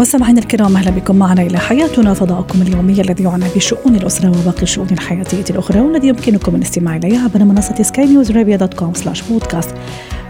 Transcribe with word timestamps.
مستمعينا 0.00 0.40
الكرام 0.40 0.76
أهلا 0.76 0.90
بكم 0.90 1.16
معنا 1.16 1.42
إلى 1.42 1.58
حياتنا 1.58 2.14
فضاؤكم 2.14 2.62
اليومي 2.62 3.00
الذي 3.00 3.24
يعنى 3.24 3.44
بشؤون 3.56 3.96
الأسرة 3.96 4.28
وباقي 4.28 4.62
الشؤون 4.62 4.88
الحياتية 4.92 5.44
الأخرى 5.50 5.80
والذي 5.80 6.08
يمكنكم 6.08 6.56
الاستماع 6.56 6.96
اليه 6.96 7.18
عبر 7.18 7.44
منصة 7.44 7.82
سكاي 7.82 8.06
نيوز 8.06 8.30
عربيه 8.30 8.56
dot 8.56 8.74
com 8.74 8.94
slash 8.94 9.22
بودكاست 9.22 9.74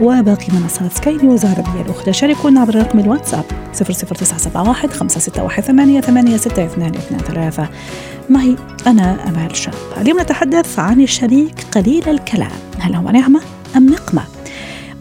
وباقي 0.00 0.46
منصات 0.52 0.92
سكاي 0.92 1.16
نيوز 1.16 1.44
العربية 1.44 1.82
الأخرى 1.82 2.12
شاركونا 2.12 2.60
عبر 2.60 2.74
رقم 2.74 2.98
الواتساب 2.98 3.44
00971 3.74 4.90
561 4.90 6.00
88 6.00 7.68
معي 8.30 8.56
أنا 8.86 9.28
أمال 9.28 9.56
شاب. 9.56 9.74
اليوم 10.00 10.20
نتحدث 10.20 10.78
عن 10.78 11.00
الشريك 11.00 11.66
قليل 11.74 12.08
الكلام. 12.08 12.50
هل 12.78 12.94
هو 12.94 13.10
نعمة 13.10 13.40
أم 13.76 13.86
نقمة؟ 13.86 14.35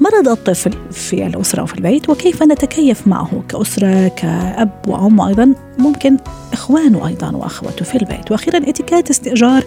مرض 0.01 0.27
الطفل 0.27 0.71
في 0.91 1.27
الأسرة 1.27 1.63
وفي 1.63 1.75
البيت 1.75 2.09
وكيف 2.09 2.43
نتكيف 2.43 3.07
معه 3.07 3.43
كأسرة 3.49 4.07
كأب 4.07 4.71
وأم 4.87 5.19
وأيضا 5.19 5.53
ممكن 5.77 6.17
إخوانه 6.53 7.07
أيضا 7.07 7.31
وأخوته 7.31 7.85
في 7.85 7.95
البيت. 7.95 8.31
وأخيرا 8.31 8.57
اتكات 8.57 9.09
استئجار 9.09 9.63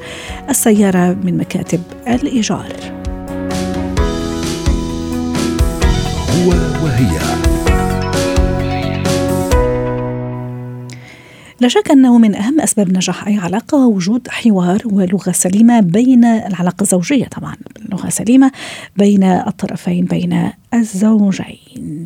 السيارة 0.50 1.16
من 1.24 1.36
مكاتب 1.36 1.82
الإيجار. 2.08 2.72
هو 6.30 6.48
وهي. 6.84 7.37
لا 11.60 11.68
شك 11.68 11.90
أنه 11.90 12.18
من 12.18 12.34
أهم 12.34 12.60
أسباب 12.60 12.92
نجاح 12.92 13.26
أي 13.26 13.38
علاقة 13.38 13.86
وجود 13.86 14.28
حوار 14.28 14.82
ولغة 14.84 15.32
سليمة 15.32 15.80
بين 15.80 16.24
العلاقة 16.24 16.82
الزوجية 16.82 17.24
طبعا 17.24 17.56
لغة 17.88 18.08
سليمة 18.08 18.52
بين 18.96 19.24
الطرفين 19.24 20.04
بين 20.04 20.50
الزوجين. 20.74 22.04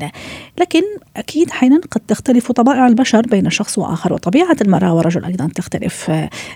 لكن 0.61 0.83
أكيد 1.17 1.51
أحيانا 1.51 1.81
قد 1.91 2.01
تختلف 2.09 2.53
طبائع 2.53 2.87
البشر 2.87 3.21
بين 3.21 3.51
شخص 3.51 3.79
وآخر 3.79 4.13
وطبيعة 4.13 4.57
المرأة 4.61 4.95
والرجل 4.95 5.25
أيضا 5.25 5.49
تختلف 5.55 6.11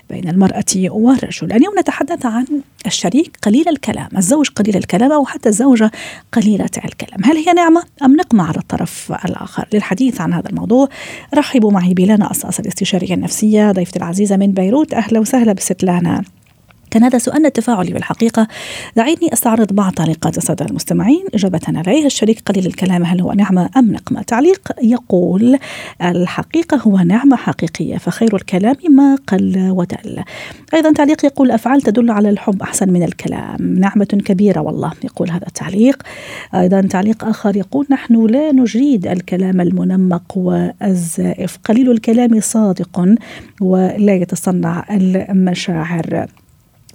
بين 0.09 0.29
المرأة 0.29 0.63
والرجل. 0.75 1.53
اليوم 1.53 1.79
نتحدث 1.79 2.25
عن 2.25 2.45
الشريك 2.85 3.37
قليل 3.41 3.69
الكلام 3.69 4.09
الزوج 4.17 4.49
قليل 4.49 4.77
الكلام 4.77 5.11
أو 5.11 5.25
حتى 5.25 5.49
الزوجة 5.49 5.91
قليلة 6.31 6.69
الكلام. 6.85 7.19
هل 7.23 7.37
هي 7.37 7.53
نعمة 7.53 7.83
أم 8.03 8.15
نقمة 8.15 8.43
على 8.43 8.57
الطرف 8.57 9.11
الآخر؟ 9.25 9.67
للحديث 9.73 10.21
عن 10.21 10.33
هذا 10.33 10.49
الموضوع 10.49 10.89
رحبوا 11.35 11.71
معي 11.71 11.93
بلانا 11.93 12.31
أساس 12.31 12.59
الاستشارية 12.59 13.13
النفسية 13.13 13.71
ضيفتي 13.71 13.99
العزيزة 13.99 14.37
من 14.37 14.51
بيروت. 14.51 14.93
أهلا 14.93 15.19
وسهلا 15.19 15.53
بستلانا 15.53 16.23
كان 16.91 17.03
هذا 17.03 17.17
سؤالنا 17.17 17.47
التفاعلي 17.47 17.93
بالحقيقة. 17.93 18.47
دعيني 18.95 19.33
أستعرض 19.33 19.73
بعض 19.73 19.93
تعليقات 19.93 20.37
السادة 20.37 20.65
المستمعين. 20.65 21.25
إجابة 21.33 21.59
عليه 21.67 22.05
الشريك 22.05 22.41
قليل 22.45 22.65
الكلام. 22.65 23.03
هل 23.03 23.21
هو 23.21 23.33
نعمة 23.33 23.69
أم 23.77 23.91
نقمة؟ 23.91 24.21
تعليق 24.21 24.71
يقول 24.83 25.57
الحقيقة 26.01 26.77
هو 26.77 26.97
نعمة 26.97 27.35
حقيقية 27.35 27.97
فخير 27.97 28.35
الكلام 28.35 28.75
ما 28.89 29.17
قل 29.27 29.69
ودل 29.71 30.23
أيضا 30.73 30.91
تعليق 30.91 31.25
يقول 31.25 31.51
أفعال 31.51 31.81
تدل 31.81 32.11
على 32.11 32.29
الحب 32.29 32.61
أحسن 32.61 32.93
من 32.93 33.03
الكلام. 33.03 33.79
نعمة 33.79 34.05
كبيرة 34.05 34.59
والله 34.59 34.91
يقول 35.03 35.29
هذا 35.31 35.47
التعليق. 35.47 36.03
أيضا 36.55 36.81
تعليق 36.81 37.25
آخر 37.25 37.55
يقول 37.55 37.85
نحن 37.89 38.25
لا 38.25 38.51
نجيد 38.51 39.07
الكلام 39.07 39.61
المنمق 39.61 40.37
والزائف. 40.37 41.57
قليل 41.63 41.91
الكلام 41.91 42.39
صادق 42.39 43.15
ولا 43.61 44.15
يتصنع 44.15 44.85
المشاعر. 44.91 46.27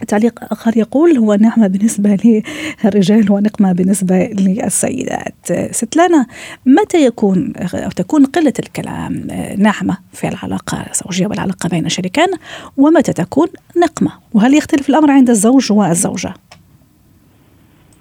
تعليق 0.09 0.53
آخر 0.53 0.77
يقول 0.77 1.19
هو 1.19 1.35
نعمة 1.35 1.67
بالنسبة 1.67 2.19
للرجال 2.85 3.33
ونقمة 3.33 3.73
بالنسبة 3.73 4.17
للسيدات 4.17 5.35
ستلانا 5.71 6.27
متى 6.67 7.05
يكون 7.07 7.53
أو 7.57 7.91
تكون 7.91 8.25
قلة 8.25 8.53
الكلام 8.59 9.27
نعمة 9.59 9.99
في 10.13 10.29
العلاقة 10.29 10.87
الزوجية 10.91 11.27
والعلاقة 11.27 11.69
بين 11.69 11.87
الشريكين 11.87 12.29
ومتى 12.77 13.13
تكون 13.13 13.49
نقمة 13.77 14.13
وهل 14.33 14.55
يختلف 14.55 14.89
الأمر 14.89 15.11
عند 15.11 15.31
الزوج 15.31 15.73
والزوجة؟ 15.73 16.35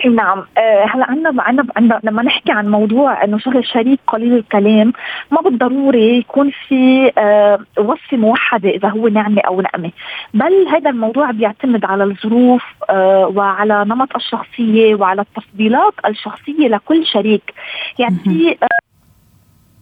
نعم. 0.10 0.46
آه، 0.58 0.86
هلا 0.86 1.06
عندنا 1.12 1.44
عندنا 1.44 1.68
عندنا 1.76 2.00
لما 2.04 2.24
نحكي 2.24 2.52
عن 2.52 2.68
موضوع 2.72 3.24
إنه 3.24 3.38
شغل 3.38 3.66
شريك 3.66 4.00
قليل 4.08 4.34
الكلام 4.34 4.94
ما 5.32 5.42
بالضروري 5.42 6.18
يكون 6.18 6.52
في 6.68 7.12
آه، 7.18 7.60
وصفة 7.80 8.18
موحدة 8.18 8.70
إذا 8.70 8.90
هو 8.90 9.08
نعمة 9.08 9.42
أو 9.42 9.62
نقمة. 9.62 9.92
بل 10.34 10.68
هذا 10.68 10.90
الموضوع 10.90 11.32
بيعتمد 11.32 11.86
على 11.86 12.04
الظروف 12.04 12.64
آه، 12.90 13.32
وعلى 13.36 13.86
نمط 13.88 14.16
الشخصية 14.16 14.96
وعلى 14.96 15.22
التفضيلات 15.22 15.94
الشخصية 16.06 16.68
لكل 16.68 17.06
شريك. 17.06 17.54
يعني 18.00 18.16
في 18.16 18.58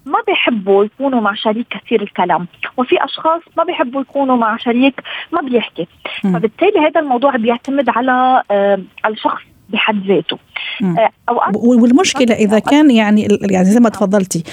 ما 0.05 0.19
بيحبوا 0.27 0.85
يكونوا 0.85 1.21
مع 1.21 1.33
شريك 1.33 1.67
كثير 1.69 2.01
الكلام 2.01 2.47
وفي 2.77 3.03
أشخاص 3.03 3.41
ما 3.57 3.63
بيحبوا 3.63 4.01
يكونوا 4.01 4.37
مع 4.37 4.57
شريك 4.57 5.01
ما 5.31 5.41
بيحكي. 5.41 5.87
فبالتالي 6.23 6.79
هذا 6.79 6.99
الموضوع 6.99 7.35
بيعتمد 7.35 7.89
على 7.89 8.43
الشخص 9.05 9.41
بحد 9.73 10.07
ذاته. 10.07 10.37
آه، 10.83 11.09
اوقات 11.29 11.55
والمشكلة 11.55 12.35
إذا 12.35 12.59
كان 12.59 12.91
يعني 12.91 13.27
يعني 13.41 13.65
زي 13.65 13.79
ما 13.79 13.89
تفضلتي 13.89 14.43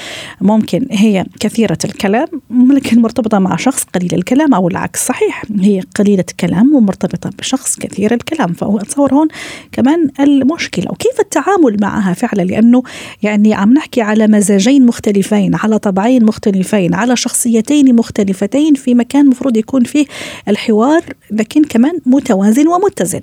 ممكن 0.41 0.87
هي 0.91 1.25
كثيرة 1.41 1.79
الكلام 1.85 2.27
لكن 2.51 3.03
مرتبطة 3.03 3.39
مع 3.39 3.57
شخص 3.57 3.85
قليل 3.85 4.15
الكلام 4.15 4.55
أو 4.55 4.69
العكس. 4.69 5.07
صحيح 5.07 5.43
هي 5.61 5.81
قليلة 5.81 6.25
الكلام 6.31 6.75
ومرتبطة 6.75 7.31
بشخص 7.39 7.79
كثير 7.79 8.15
الكلام. 8.15 8.53
فهو 8.53 8.79
أتصور 8.79 9.15
هون 9.15 9.29
كمان 9.73 10.11
المشكلة. 10.21 10.87
وكيف 10.91 11.21
التعامل 11.21 11.77
معها 11.81 12.13
فعلا؟ 12.13 12.43
لأنه 12.43 12.83
يعني 13.23 13.55
عم 13.55 13.73
نحكي 13.73 14.03
على 14.03 14.27
مزاجين 14.27 14.87
مختلفين 14.87 15.55
على 15.55 15.79
طبعين 15.79 16.25
مختلفين 16.25 16.95
على 16.95 17.17
شخصيتين 17.17 17.97
مختلفتين 17.97 18.75
في 18.75 18.95
مكان 18.95 19.29
مفروض 19.29 19.57
يكون 19.57 19.85
فيه 19.85 20.07
الحوار 20.49 21.03
لكن 21.31 21.65
كمان 21.65 21.99
متوازن 22.07 22.69
ومتزن. 22.69 23.21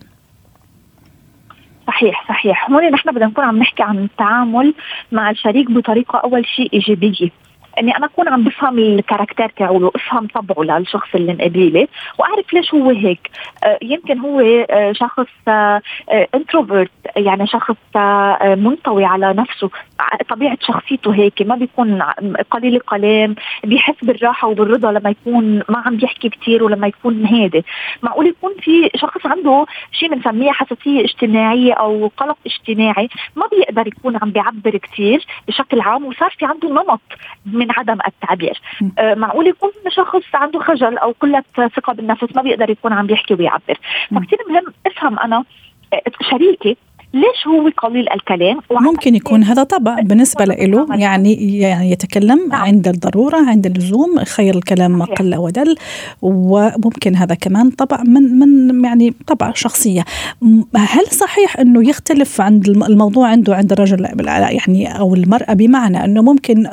صحيح 1.87 2.25
صحيح. 2.29 2.71
هون 2.71 2.91
نحن 2.91 3.11
بدنا 3.11 3.25
نكون 3.25 3.43
عم 3.43 3.57
نحكي 3.57 3.83
عن 3.83 3.97
التعامل 3.97 4.73
مع 5.11 5.29
الشريك 5.29 5.71
بطريقة 5.71 6.19
أول 6.19 6.45
شيء 6.45 6.69
إيجابية. 6.73 7.29
إني 7.79 7.97
أنا 7.97 8.05
أكون 8.05 8.27
عم 8.27 8.43
بفهم 8.43 8.79
الكاركتر 8.79 9.49
تاعه 9.49 9.91
افهم 9.95 10.27
طبعه 10.27 10.63
للشخص 10.79 11.15
اللي 11.15 11.33
مقابله 11.33 11.87
وأعرف 12.19 12.53
ليش 12.53 12.73
هو 12.73 12.89
هيك. 12.89 13.29
آه 13.63 13.79
يمكن 13.81 14.19
هو 14.19 14.39
آه 14.69 14.91
شخص 14.91 15.27
آه 15.47 15.81
انتروفيرت 16.35 16.91
يعني 17.15 17.47
شخص 17.47 17.75
آه 17.95 18.55
منطوي 18.55 19.05
على 19.05 19.33
نفسه. 19.33 19.69
طبيعة 20.29 20.57
شخصيته 20.61 21.13
هيك 21.15 21.41
ما 21.41 21.55
بيكون 21.55 22.01
قليل 22.51 22.75
الكلام 22.75 23.35
بيحس 23.63 23.95
بالراحة 24.03 24.47
وبالرضا 24.47 24.91
لما 24.91 25.09
يكون 25.09 25.57
ما 25.69 25.83
عم 25.85 25.97
بيحكي 25.97 26.29
كثير 26.29 26.63
ولما 26.63 26.87
يكون 26.87 27.25
هادي. 27.25 27.65
معقول 28.03 28.27
يكون 28.27 28.51
في 28.59 28.89
شخص 28.95 29.25
عنده 29.25 29.65
شيء 29.91 30.15
بنسميه 30.15 30.51
حساسية 30.51 31.01
اجتماعية 31.03 31.73
أو 31.73 32.11
قلق 32.17 32.37
اجتماعي 32.45 33.09
ما 33.35 33.45
بيقدر 33.51 33.87
يكون 33.87 34.17
عم 34.21 34.29
بيعبر 34.31 34.77
كثير 34.77 35.25
بشكل 35.47 35.81
عام 35.81 36.05
وصار 36.05 36.35
في 36.39 36.45
عنده 36.45 36.69
نمط 36.69 37.01
من 37.63 37.71
عدم 37.71 37.97
التعبير. 38.07 38.61
آه 38.99 39.13
معقول 39.13 39.47
يكون 39.47 39.71
شخص 39.89 40.21
عنده 40.33 40.59
خجل 40.59 40.97
أو 40.97 41.15
قلة 41.19 41.43
ثقة 41.75 41.93
بالنفس؟ 41.93 42.35
ما 42.35 42.41
بيقدر 42.41 42.69
يكون 42.69 42.93
عم 42.93 43.07
بيحكي 43.07 43.33
ويعبر. 43.33 43.79
فكتير 44.15 44.39
مهم 44.49 44.65
افهم 44.87 45.19
أنا 45.19 45.43
شريكي 46.31 46.77
ليش 47.13 47.47
هو 47.47 47.69
قليل 47.77 48.09
الكلام 48.09 48.59
ممكن 48.71 49.15
يكون 49.15 49.43
هذا 49.43 49.63
طبع 49.63 49.99
بالنسبة 49.99 50.45
له 50.45 50.87
يعني 50.95 51.59
يعني 51.59 51.91
يتكلم 51.91 52.47
نعم. 52.49 52.61
عند 52.61 52.87
الضرورة 52.87 53.37
عند 53.37 53.65
اللزوم 53.65 54.23
خير 54.23 54.55
الكلام 54.55 54.91
ما 54.91 55.05
قل 55.05 55.35
ودل 55.35 55.75
وممكن 56.21 57.15
هذا 57.15 57.35
كمان 57.35 57.69
طبع 57.69 58.03
من 58.03 58.39
من 58.39 58.83
يعني 58.85 59.13
طبع 59.27 59.51
شخصية 59.55 60.05
هل 60.75 61.07
صحيح 61.07 61.59
أنه 61.59 61.89
يختلف 61.89 62.41
عند 62.41 62.67
الموضوع 62.67 63.27
عنده 63.27 63.55
عند 63.55 63.71
الرجل 63.71 64.07
يعني 64.29 64.99
أو 64.99 65.15
المرأة 65.15 65.53
بمعنى 65.53 66.05
أنه 66.05 66.21
ممكن 66.21 66.67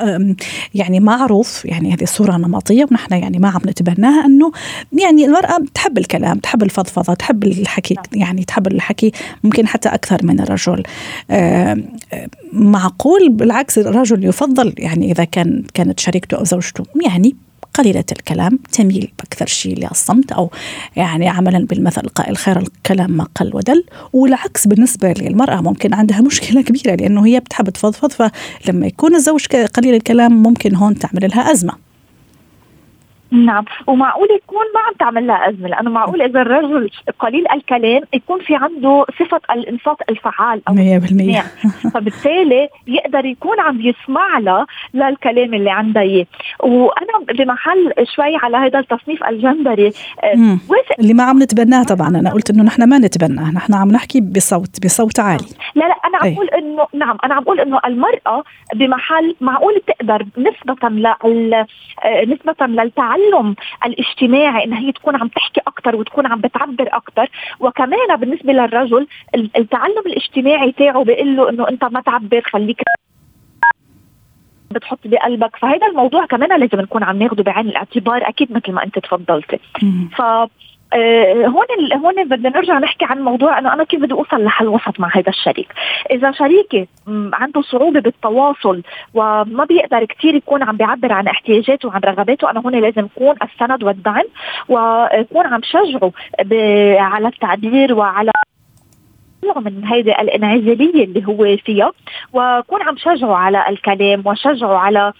يعني 0.75 0.99
معروف 0.99 1.65
يعني 1.65 1.93
هذه 1.93 2.05
صورة 2.05 2.37
نمطية 2.37 2.85
ونحن 2.91 3.13
يعني 3.13 3.39
ما 3.39 3.49
عم 3.49 3.61
نتبناها 3.65 4.25
أنه 4.25 4.51
يعني 4.93 5.25
المرأة 5.25 5.57
تحب 5.73 5.97
الكلام 5.97 6.39
تحب 6.39 6.63
الفضفضة 6.63 7.13
تحب 7.13 7.43
الحكي 7.43 7.93
نعم. 7.93 8.21
يعني 8.21 8.43
تحب 8.43 8.67
الحكي 8.67 9.11
ممكن 9.43 9.67
حتى 9.67 9.89
أكثر 9.89 10.17
من 10.23 10.30
الرجل. 10.39 10.83
معقول 12.53 13.29
بالعكس 13.29 13.77
الرجل 13.77 14.25
يفضل 14.25 14.73
يعني 14.77 15.11
إذا 15.11 15.23
كان 15.23 15.63
كانت 15.73 15.99
شريكته 15.99 16.37
أو 16.37 16.43
زوجته 16.43 16.83
يعني 17.05 17.35
قليلة 17.73 18.03
الكلام 18.11 18.59
تميل 18.71 19.11
أكثر 19.19 19.45
شيء 19.45 19.79
للصمت 19.79 20.31
أو 20.31 20.51
يعني 20.95 21.29
عملا 21.29 21.65
بالمثل 21.65 22.01
قائل 22.01 22.37
خير 22.37 22.59
الكلام 22.59 23.11
ما 23.11 23.27
قل 23.35 23.55
ودل. 23.55 23.83
والعكس 24.13 24.67
بالنسبة 24.67 25.13
للمرأة 25.13 25.61
ممكن 25.61 25.93
عندها 25.93 26.21
مشكلة 26.21 26.61
كبيرة 26.71 26.95
لأنه 26.95 27.25
هي 27.25 27.39
بتحب 27.39 27.69
تفضفض 27.69 28.11
فلما 28.11 28.87
يكون 28.87 29.15
الزوج 29.15 29.45
قليل 29.47 29.95
الكلام 29.95 30.43
ممكن 30.43 30.75
هون 30.75 30.99
تعمل 30.99 31.29
لها 31.29 31.51
أزمة. 31.51 31.90
نعم. 33.31 33.65
ومعقول 33.87 34.27
يكون 34.31 34.65
ما 34.75 34.79
عم 34.87 34.93
تعمل 34.99 35.27
لها 35.27 35.49
أزمة 35.49 35.67
لأنه 35.67 35.89
معقول 35.89 36.21
إذا 36.21 36.41
الرجل 36.41 36.89
قليل 37.19 37.45
الكلام 37.51 38.01
يكون 38.13 38.39
في 38.39 38.55
عنده 38.55 39.05
صفة 39.19 39.41
الإنصات 39.51 39.97
الفعال 40.09 40.61
أو 40.67 40.73
100% 40.73 41.43
فبالتالي 41.93 42.69
يقدر 42.87 43.25
يكون 43.25 43.59
عم 43.59 43.81
يسمع 43.81 44.39
لها 44.39 44.67
للكلام 44.93 45.53
اللي 45.53 45.71
عندها 45.71 46.01
إياه. 46.01 46.25
وأنا 46.59 47.33
بمحل 47.37 47.93
شوي 48.15 48.35
على 48.35 48.57
هذا 48.57 48.79
التصنيف 48.79 49.23
الجندري 49.23 49.91
آه، 50.23 50.57
اللي 50.99 51.13
ما 51.13 51.23
عم 51.23 51.43
نتبناه 51.43 51.83
طبعا 51.83 52.07
أنا 52.07 52.33
قلت 52.33 52.49
إنه 52.49 52.63
نحن 52.63 52.89
ما 52.89 52.97
نتبناه 52.97 53.51
نحن 53.51 53.73
عم 53.73 53.91
نحكي 53.91 54.21
بصوت 54.21 54.85
بصوت 54.85 55.19
عالي. 55.19 55.45
لا 55.75 55.85
لا 55.85 55.95
أنا 56.05 56.17
عم 56.17 56.33
بقول 56.33 56.47
إنه 56.47 56.87
نعم 56.93 57.17
أنا 57.25 57.33
عم 57.33 57.43
بقول 57.43 57.59
إنه 57.59 57.79
المرأة 57.85 58.43
بمحل 58.75 59.35
معقول 59.41 59.81
تقدر 59.87 60.25
نسبة 60.37 60.89
لل 60.89 61.53
آه، 61.53 62.25
نسبة 62.25 62.65
للتعلم 62.67 63.20
التعلم 63.21 63.55
الاجتماعي 63.85 64.63
إنها 64.63 64.79
هي 64.79 64.91
تكون 64.91 65.15
عم 65.15 65.27
تحكي 65.27 65.61
أكثر 65.67 65.95
وتكون 65.95 66.27
عم 66.27 66.41
بتعبر 66.41 66.87
أكثر 66.91 67.29
وكمان 67.59 68.15
بالنسبة 68.15 68.53
للرجل 68.53 69.07
التعلم 69.35 70.03
الاجتماعي 70.05 70.71
تاعه 70.71 71.03
بيقول 71.03 71.35
له 71.35 71.49
إنه 71.49 71.69
أنت 71.69 71.83
ما 71.83 72.01
تعبر 72.01 72.41
خليك 72.41 72.81
بتحط 74.71 74.99
بقلبك. 75.05 75.55
فهذا 75.55 75.87
الموضوع 75.87 76.25
كمان 76.25 76.59
لازم 76.59 76.81
نكون 76.81 77.03
عم 77.03 77.17
ناخده 77.17 77.43
بعين 77.43 77.67
الاعتبار 77.67 78.29
أكيد 78.29 78.51
مثل 78.51 78.71
ما 78.71 78.83
أنت 78.83 78.99
تفضلتي. 78.99 79.59
ف 80.17 80.21
آه، 80.93 81.47
هون 81.47 81.65
هون 81.93 82.23
بدنا 82.27 82.49
نرجع 82.49 82.79
نحكي 82.79 83.05
عن 83.05 83.21
موضوع 83.21 83.59
إنه 83.59 83.73
أنا 83.73 83.83
كيف 83.83 84.01
بدي 84.01 84.13
أوصل 84.13 84.43
لحل 84.43 84.67
وسط 84.67 84.99
مع 84.99 85.09
هذا 85.13 85.29
الشريك، 85.29 85.67
إذا 86.11 86.31
شريكي 86.31 86.87
عنده 87.33 87.61
صعوبة 87.61 87.99
بالتواصل 87.99 88.81
وما 89.13 89.65
بيقدر 89.65 90.05
كثير 90.05 90.35
يكون 90.35 90.63
عم 90.63 90.77
بيعبر 90.77 91.13
عن 91.13 91.27
احتياجاته 91.27 91.89
وعن 91.89 92.01
رغباته 92.01 92.51
أنا 92.51 92.59
هون 92.59 92.75
لازم 92.75 93.05
أكون 93.15 93.35
السند 93.43 93.83
والدعم 93.83 94.25
وأكون 94.69 95.45
عم 95.45 95.61
شجعه 95.63 96.11
على 96.99 97.27
التعبير 97.27 97.93
وعلى 97.93 98.31
من 99.55 99.85
هيدي 99.85 100.11
الإنعزالية 100.11 101.03
اللي 101.03 101.27
هو 101.27 101.57
فيها 101.57 101.91
وكون 102.33 102.81
عم 102.81 102.97
شجعه 102.97 103.35
على 103.35 103.69
الكلام 103.69 104.21
وشجعه 104.25 104.77
على 104.77 105.13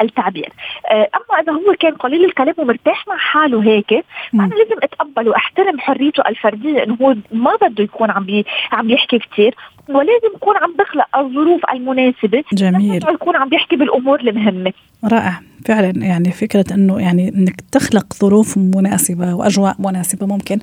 التعبير. 0.00 0.48
آه 0.90 1.08
أما 1.14 1.40
إذا 1.42 1.52
هو 1.52 1.74
كان 1.80 1.94
قليل 1.94 2.24
الكلام 2.24 2.54
ومرتاح 2.58 3.08
مع 3.08 3.16
حاله 3.16 3.62
هيك 3.62 4.04
فانا 4.32 4.54
لازم 4.54 4.76
اتقبل 4.82 5.28
واحترم 5.28 5.80
حريته 5.80 6.22
الفردية 6.28 6.82
انه 6.82 6.96
هو 7.02 7.14
ما 7.32 7.56
بده 7.62 7.84
يكون 7.84 8.10
عم 8.10 8.24
بي 8.24 8.44
عم 8.72 8.90
يحكي 8.90 9.18
كثير 9.18 9.54
ولازم 9.88 10.34
يكون 10.34 10.56
عم 10.56 10.74
بخلق 10.78 11.16
الظروف 11.18 11.60
المناسبة 11.72 12.44
جميل. 12.52 13.02
يكون 13.14 13.36
عم 13.36 13.48
بيحكي 13.48 13.76
بالأمور 13.76 14.20
المهمة. 14.20 14.72
رائع. 15.12 15.40
فعلا 15.64 16.04
يعني 16.04 16.32
فكرة 16.32 16.64
أنه 16.74 17.00
يعني 17.00 17.28
أنك 17.28 17.60
تخلق 17.72 18.14
ظروف 18.20 18.58
مناسبة 18.58 19.34
وأجواء 19.34 19.76
مناسبة 19.78 20.26
ممكن 20.26 20.58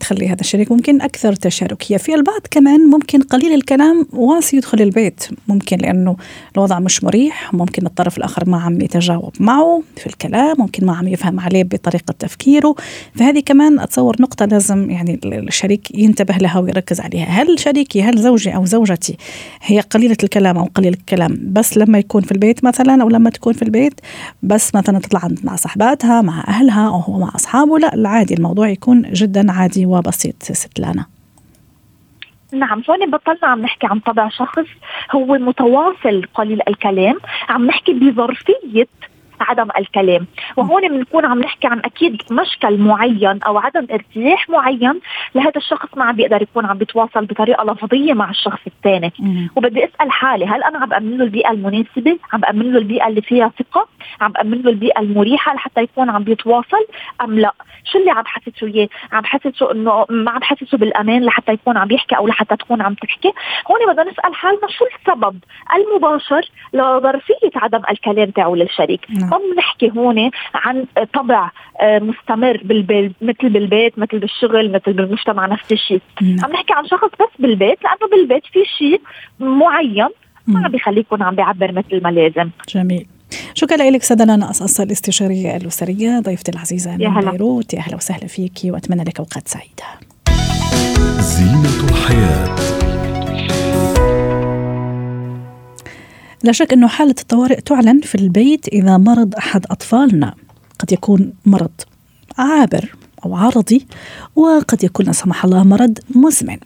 تخلي 0.00 0.28
هذا 0.28 0.40
الشريك 0.40 0.72
ممكن 0.72 1.00
أكثر 1.00 1.32
تشاركية 1.32 1.96
في 1.96 2.14
البعض 2.14 2.40
كمان 2.50 2.80
ممكن 2.80 3.22
قليل 3.22 3.54
الكلام 3.54 4.06
واسي 4.12 4.56
يدخل 4.56 4.82
البيت. 4.82 5.24
ممكن 5.48 5.76
لأنه 5.76 6.16
الوضع 6.56 6.78
مش 6.78 7.04
مريح 7.04 7.54
ممكن 7.54 7.86
الطرف 7.86 8.18
الآخر 8.18 8.48
ما 8.48 8.60
عم 8.60 8.80
يتجاوب 8.80 9.32
معه 9.40 9.82
في 9.96 10.06
الكلام 10.06 10.56
ممكن 10.58 10.86
ما 10.86 10.96
عم 10.96 11.08
يفهم 11.08 11.40
عليه 11.40 11.64
بطريقة 11.64 12.14
تفكيره. 12.18 12.74
فهذه 13.14 13.40
كمان 13.40 13.78
أتصور 13.78 14.16
نقطة 14.20 14.44
لازم 14.46 14.90
يعني 14.90 15.20
الشريك 15.24 15.98
ينتبه 15.98 16.34
لها 16.36 16.58
ويركز 16.58 17.00
عليها. 17.00 17.26
هل 17.26 17.60
شريكي 17.60 18.02
هل 18.02 18.18
زوجي 18.18 18.54
أو 18.54 18.64
زوجتي 18.64 19.16
هي 19.62 19.80
قليلة 19.80 20.16
الكلام 20.22 20.58
أو 20.58 20.68
قليل 20.74 20.92
الكلام؟ 20.92 21.38
بس 21.42 21.76
لما 21.76 21.98
يكون 21.98 22.22
في 22.22 22.32
البيت 22.32 22.64
مثلا 22.64 23.02
أو 23.02 23.08
لما 23.08 23.30
تكون 23.30 23.52
في 23.52 23.62
البيت 23.62 24.00
بس 24.42 24.74
مثلا 24.74 24.98
تطلع 24.98 25.20
مع 25.44 25.56
صحباتها 25.56 26.22
مع 26.22 26.44
أهلها 26.48 26.88
أو 26.88 26.98
هو 26.98 27.18
مع 27.18 27.30
أصحابه 27.34 27.78
لا 27.78 27.94
العادي 27.94 28.34
الموضوع 28.34 28.68
يكون 28.68 29.02
جدا 29.02 29.52
عادي 29.52 29.86
وبسيط 29.86 30.42
ست 30.42 30.80
لانا 30.80 31.06
نعم 32.52 32.82
هون 32.90 33.10
بطلنا 33.10 33.46
عم 33.46 33.62
نحكي 33.62 33.86
عن 33.86 34.00
طبع 34.00 34.28
شخص 34.28 34.66
هو 35.12 35.26
متواصل 35.26 36.22
قليل 36.34 36.60
الكلام 36.68 37.18
عم 37.48 37.66
نحكي 37.66 37.92
بظرفية 37.92 38.86
عدم 39.42 39.68
الكلام. 39.78 40.26
وهون 40.56 40.88
بنكون 40.88 41.24
عم 41.24 41.38
نحكي 41.40 41.66
عن 41.66 41.78
أكيد 41.78 42.22
مشكل 42.30 42.78
معين 42.78 43.42
أو 43.46 43.58
عدم 43.58 43.86
ارتياح 43.92 44.48
معين 44.48 45.00
لهذا 45.34 45.56
الشخص 45.56 45.88
ما 45.96 46.04
عم 46.04 46.16
بيقدر 46.16 46.42
يكون 46.42 46.66
عم 46.66 46.78
بيتواصل 46.78 47.24
بطريقة 47.24 47.64
لفظية 47.64 48.12
مع 48.12 48.30
الشخص 48.30 48.60
الثاني. 48.66 49.12
وبدي 49.56 49.84
أسأل 49.84 50.12
حالي 50.12 50.46
هل 50.46 50.62
أنا 50.62 50.78
عم 50.78 50.88
بامن 50.88 51.18
له 51.18 51.24
البيئة 51.24 51.50
المناسبة؟ 51.50 52.18
عم 52.32 52.40
بامن 52.40 52.72
له 52.72 52.78
البيئة 52.78 53.08
اللي 53.08 53.22
فيها 53.22 53.52
ثقة؟ 53.58 53.88
عم 54.20 54.32
بامن 54.32 54.62
له 54.62 54.70
البيئة 54.70 55.00
المريحة 55.00 55.54
لحتى 55.54 55.82
يكون 55.82 56.10
عم 56.10 56.24
بيتواصل 56.24 56.86
أم 57.24 57.38
لا؟ 57.38 57.52
شو 57.84 57.98
اللي 57.98 58.10
عم 58.10 58.22
بحسسه 58.22 58.66
إياه؟ 58.66 58.88
عم 59.12 59.20
بحسسه 59.20 59.72
إنه 59.72 60.06
ما 60.10 60.30
عم 60.30 60.38
بحسسه 60.38 60.78
بالأمان 60.78 61.24
لحتى 61.24 61.52
يكون 61.52 61.76
عم 61.76 61.90
يحكي 61.90 62.16
أو 62.16 62.26
لحتى 62.26 62.56
تكون 62.56 62.82
عم 62.82 62.94
تحكي؟ 62.94 63.32
هون 63.70 63.92
بدنا 63.92 64.10
نسأل 64.10 64.34
حالنا 64.34 64.68
شو 64.68 64.84
السبب 64.84 65.36
المباشر 65.74 66.50
لظرفية 66.72 67.50
عدم 67.56 67.82
الكلام 67.90 68.30
تاعه 68.30 68.54
للشريك؟ 68.54 69.06
نعم. 69.30 69.40
ما 69.40 69.54
بنحكي 69.54 69.90
هون 69.96 70.30
عن 70.54 70.84
طبع 71.14 71.50
آه، 71.80 71.98
مستمر 71.98 72.60
بالبيت 72.64 73.12
مثل 73.22 73.48
بالبيت 73.48 73.98
مثل 73.98 74.18
بالشغل 74.18 74.72
مثل 74.72 74.92
بالمجتمع 74.92 75.46
نفس 75.46 75.72
الشيء. 75.72 76.00
عم 76.20 76.52
نحكي 76.52 76.72
عن 76.72 76.86
شخص 76.86 77.08
بس 77.20 77.28
بالبيت 77.38 77.78
لأنه 77.84 78.10
بالبيت 78.12 78.42
في 78.52 78.58
شيء 78.78 79.00
معين 79.40 80.08
ما 80.46 80.64
عم 80.64 80.72
بيخليه 80.72 81.00
يكون 81.00 81.22
عم 81.22 81.34
بيعبر 81.34 81.72
مثل 81.72 82.02
ما 82.02 82.08
لازم. 82.08 82.50
جميل. 82.68 83.06
شكرا 83.54 83.90
لك 83.90 84.02
سدنا 84.02 84.50
أساس 84.50 84.80
الاستشارية 84.80 85.56
الأسرية 85.56 86.20
ضيفتي 86.20 86.52
العزيزة 86.52 86.96
من 86.96 87.30
بيروت. 87.30 87.74
يا 87.74 87.78
أهلا 87.78 87.96
وسهلا 87.96 88.26
فيك 88.26 88.52
وأتمنى 88.64 89.02
لك 89.04 89.18
أوقات 89.18 89.48
سعيدة. 89.48 89.84
زينة 91.20 91.90
الحياة. 91.90 92.79
لا 96.42 96.52
شك 96.52 96.72
أنه 96.72 96.88
حالة 96.88 97.14
الطوارئ 97.20 97.60
تعلن 97.60 98.00
في 98.00 98.14
البيت 98.14 98.68
إذا 98.68 98.96
مرض 98.96 99.34
أحد 99.34 99.66
أطفالنا. 99.70 100.34
قد 100.78 100.92
يكون 100.92 101.32
مرض 101.46 101.70
عابر. 102.38 102.94
أو 103.24 103.36
عرضي 103.36 103.86
وقد 104.36 104.84
يكون 104.84 105.06
لا 105.06 105.12
سمح 105.12 105.44
الله 105.44 105.64
مرض 105.64 105.98
مزمن. 106.14 106.56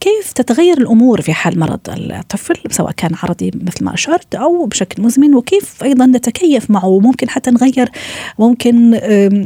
كيف 0.00 0.32
تتغير 0.32 0.78
الأمور 0.78 1.20
في 1.20 1.32
حال 1.32 1.58
مرض 1.58 1.80
الطفل 1.88 2.54
سواء 2.70 2.92
كان 2.92 3.10
عرضي 3.22 3.50
مثل 3.54 3.84
ما 3.84 3.94
أشرت 3.94 4.34
أو 4.34 4.66
بشكل 4.66 5.02
مزمن؟ 5.02 5.34
وكيف 5.34 5.82
أيضا 5.82 6.06
نتكيف 6.06 6.70
معه؟ 6.70 6.98
ممكن 7.00 7.28
حتى 7.28 7.50
نغير 7.50 7.90
ممكن 8.38 8.90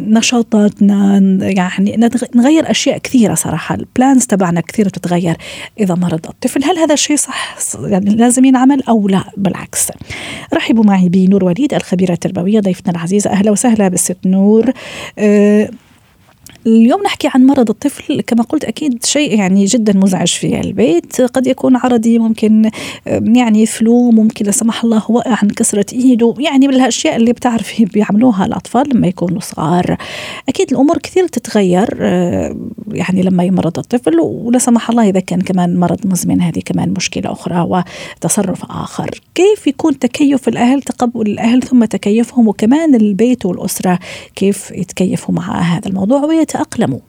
نشاطاتنا 0.09 1.19
يعني 1.41 2.11
نغير 2.35 2.71
أشياء 2.71 2.99
كثيرة 2.99 3.35
صراحة. 3.35 3.75
البلانز 3.75 4.27
تبعنا 4.27 4.61
كثير 4.61 4.89
تتغير 4.89 5.37
إذا 5.81 5.95
مرض 5.95 6.27
الطفل. 6.27 6.65
هل 6.65 6.79
هذا 6.79 6.95
الشيء 6.95 7.17
صح؟ 7.17 7.57
يعني 7.85 8.15
لازم 8.15 8.45
ينعمل 8.45 8.83
أو 8.89 9.09
لا؟ 9.09 9.25
بالعكس. 9.37 9.89
رحبوا 10.55 10.85
معي 10.85 11.09
بنور 11.09 11.45
وليد 11.45 11.75
الخبيرة 11.75 12.13
التربوية 12.13 12.61
ضيفتنا 12.61 12.93
العزيزة 12.93 13.31
أهلا 13.31 13.51
وسهلا 13.51 13.89
بالست 13.89 14.19
نور. 14.27 14.73
أه 15.19 15.71
اليوم 16.67 17.03
نحكي 17.03 17.29
عن 17.35 17.47
مرض 17.47 17.71
الطفل 17.71 18.21
كما 18.21 18.43
قلت 18.43 18.65
أكيد 18.65 19.05
شيء 19.05 19.39
يعني 19.39 19.65
جدا 19.65 19.97
مزعج 19.97 20.29
في 20.29 20.61
البيت. 20.61 21.21
قد 21.21 21.47
يكون 21.47 21.77
عرضي 21.77 22.19
ممكن 22.19 22.71
يعني 23.07 23.67
فلو 23.67 24.11
ممكن 24.11 24.45
لا 24.45 24.51
سمح 24.51 24.85
الله 24.85 25.11
وقع 25.11 25.39
عن 25.43 25.49
كسرة 25.49 25.87
إيده. 25.93 26.35
يعني 26.39 26.69
من 26.69 26.75
الأشياء 26.75 27.17
اللي 27.17 27.33
بتعرفي 27.33 27.85
بيعملوها 27.85 28.47
الأطفال 28.47 28.89
لما 28.95 29.07
يكونوا 29.07 29.41
صغار. 29.41 29.97
أكيد 30.49 30.71
الأمور 30.71 30.99
كثير 30.99 31.27
تتغير 31.27 31.97
يعني 32.93 33.23
لما 33.23 33.45
يمرض 33.45 33.79
الطفل 33.79 34.21
ولا 34.21 34.59
سمح 34.59 34.91
الله 34.91 35.09
إذا 35.09 35.21
كان 35.21 35.41
كمان 35.41 35.77
مرض 35.77 36.07
مزمن. 36.07 36.41
هذه 36.41 36.61
كمان 36.65 36.91
مشكلة 36.91 37.33
أخرى 37.33 37.61
وتصرف 37.61 38.65
آخر. 38.65 39.11
كيف 39.35 39.67
يكون 39.67 39.99
تكيف 39.99 40.49
الأهل 40.49 40.83
تقبل 40.83 41.21
الأهل 41.21 41.63
ثم 41.63 41.85
تكيفهم 41.85 42.49
وكمان 42.49 42.95
البيت 42.95 43.47
والأسرة 43.47 43.99
كيف 44.37 44.71
يتكيفوا 44.71 45.35
مع 45.35 45.61
هذا 45.61 45.89
الموضوع؟ 45.89 46.25
ويت 46.25 46.52
يتأقلموا 46.55 47.01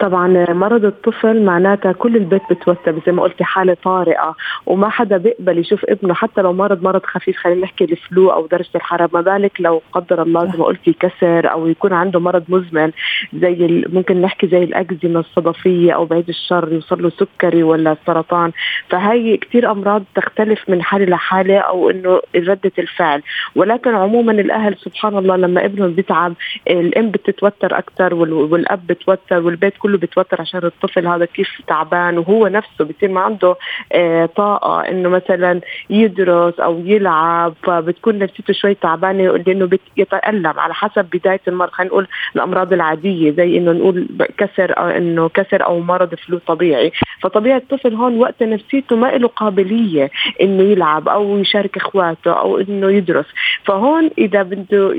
طبعا 0.00 0.52
مرض 0.52 0.84
الطفل 0.84 1.42
معناتها 1.44 1.92
كل 1.92 2.16
البيت 2.16 2.42
بتوتر 2.50 2.94
زي 3.06 3.12
ما 3.12 3.22
قلتي 3.22 3.44
حالة 3.44 3.76
طارئة 3.84 4.36
وما 4.66 4.88
حدا 4.88 5.16
بيقبل 5.16 5.58
يشوف 5.58 5.84
ابنه 5.84 6.14
حتى 6.14 6.42
لو 6.42 6.52
مرض 6.52 6.82
مرض 6.82 7.04
خفيف. 7.04 7.36
خلينا 7.36 7.60
نحكي 7.60 7.84
الفلو 7.84 8.30
أو 8.30 8.46
درجة 8.46 8.68
الحرارة. 8.74 9.10
ما 9.12 9.20
بالك 9.20 9.60
لو 9.60 9.82
قدر 9.92 10.22
الله 10.22 10.52
زي 10.52 10.58
ما 10.58 10.64
قلتي 10.64 10.92
كسر 10.92 11.52
أو 11.52 11.66
يكون 11.66 11.92
عنده 11.92 12.20
مرض 12.20 12.44
مزمن 12.48 12.92
زي 13.34 13.84
ممكن 13.92 14.22
نحكي 14.22 14.46
زي 14.46 14.64
الأكزيما 14.64 15.20
الصدفية 15.20 15.92
أو 15.92 16.04
بعيد 16.04 16.28
الشر 16.28 16.72
يوصل 16.72 17.02
له 17.02 17.10
سكري 17.10 17.62
ولا 17.62 17.96
سرطان. 18.06 18.52
فهي 18.90 19.36
كثير 19.36 19.70
أمراض 19.70 20.02
تختلف 20.14 20.70
من 20.70 20.82
حالة 20.82 21.04
لحالة 21.04 21.58
أو 21.58 21.90
إنه 21.90 22.20
ردة 22.36 22.72
الفعل. 22.78 23.22
ولكن 23.56 23.94
عموما 23.94 24.32
الأهل 24.32 24.76
سبحان 24.78 25.18
الله 25.18 25.36
لما 25.36 25.64
ابنهم 25.64 25.92
بيتعب 25.92 26.34
الأم 26.68 27.10
بتتوتر 27.10 27.78
أكثر 27.78 28.14
والأب 28.14 28.86
بتوتر 28.86 29.40
والبيت 29.40 29.74
كله 29.78 29.87
بتوتر 29.96 30.40
عشان 30.40 30.64
الطفل 30.64 31.06
هذا 31.06 31.24
كيف 31.24 31.48
تعبان 31.66 32.18
وهو 32.18 32.46
نفسه 32.46 32.84
بصير 32.84 33.08
ما 33.10 33.20
عنده 33.20 33.56
آه 33.92 34.26
طاقة 34.26 34.80
إنه 34.88 35.08
مثلا 35.08 35.60
يدرس 35.90 36.60
أو 36.60 36.82
يلعب 36.84 37.54
فبتكون 37.62 38.18
نفسيته 38.18 38.52
شوي 38.52 38.74
تعبانة 38.74 39.36
لأنه 39.36 39.66
بيتالم 39.96 40.46
على 40.46 40.74
حسب 40.74 41.06
بداية 41.12 41.40
المرض. 41.48 41.70
خلينا 41.70 41.90
نقول 41.92 42.06
الأمراض 42.36 42.72
العادية 42.72 43.30
زي 43.30 43.58
إنه 43.58 43.72
نقول 43.72 44.08
كسر 44.38 44.78
أو 44.78 44.86
إنه 44.88 45.28
كسر 45.28 45.64
أو 45.64 45.80
مرض 45.80 46.14
فلو 46.14 46.38
طبيعي. 46.38 46.92
فطبيعي 47.20 47.56
الطفل 47.56 47.94
هون 47.94 48.18
وقت 48.18 48.42
نفسيته 48.42 48.96
ما 48.96 49.06
له 49.06 49.28
قابلية 49.28 50.10
إنه 50.42 50.62
يلعب 50.62 51.08
أو 51.08 51.38
يشارك 51.38 51.76
إخواته 51.76 52.32
أو 52.32 52.58
إنه 52.58 52.90
يدرس. 52.90 53.26
فهون 53.64 54.10
إذا 54.18 54.42
بده 54.42 54.94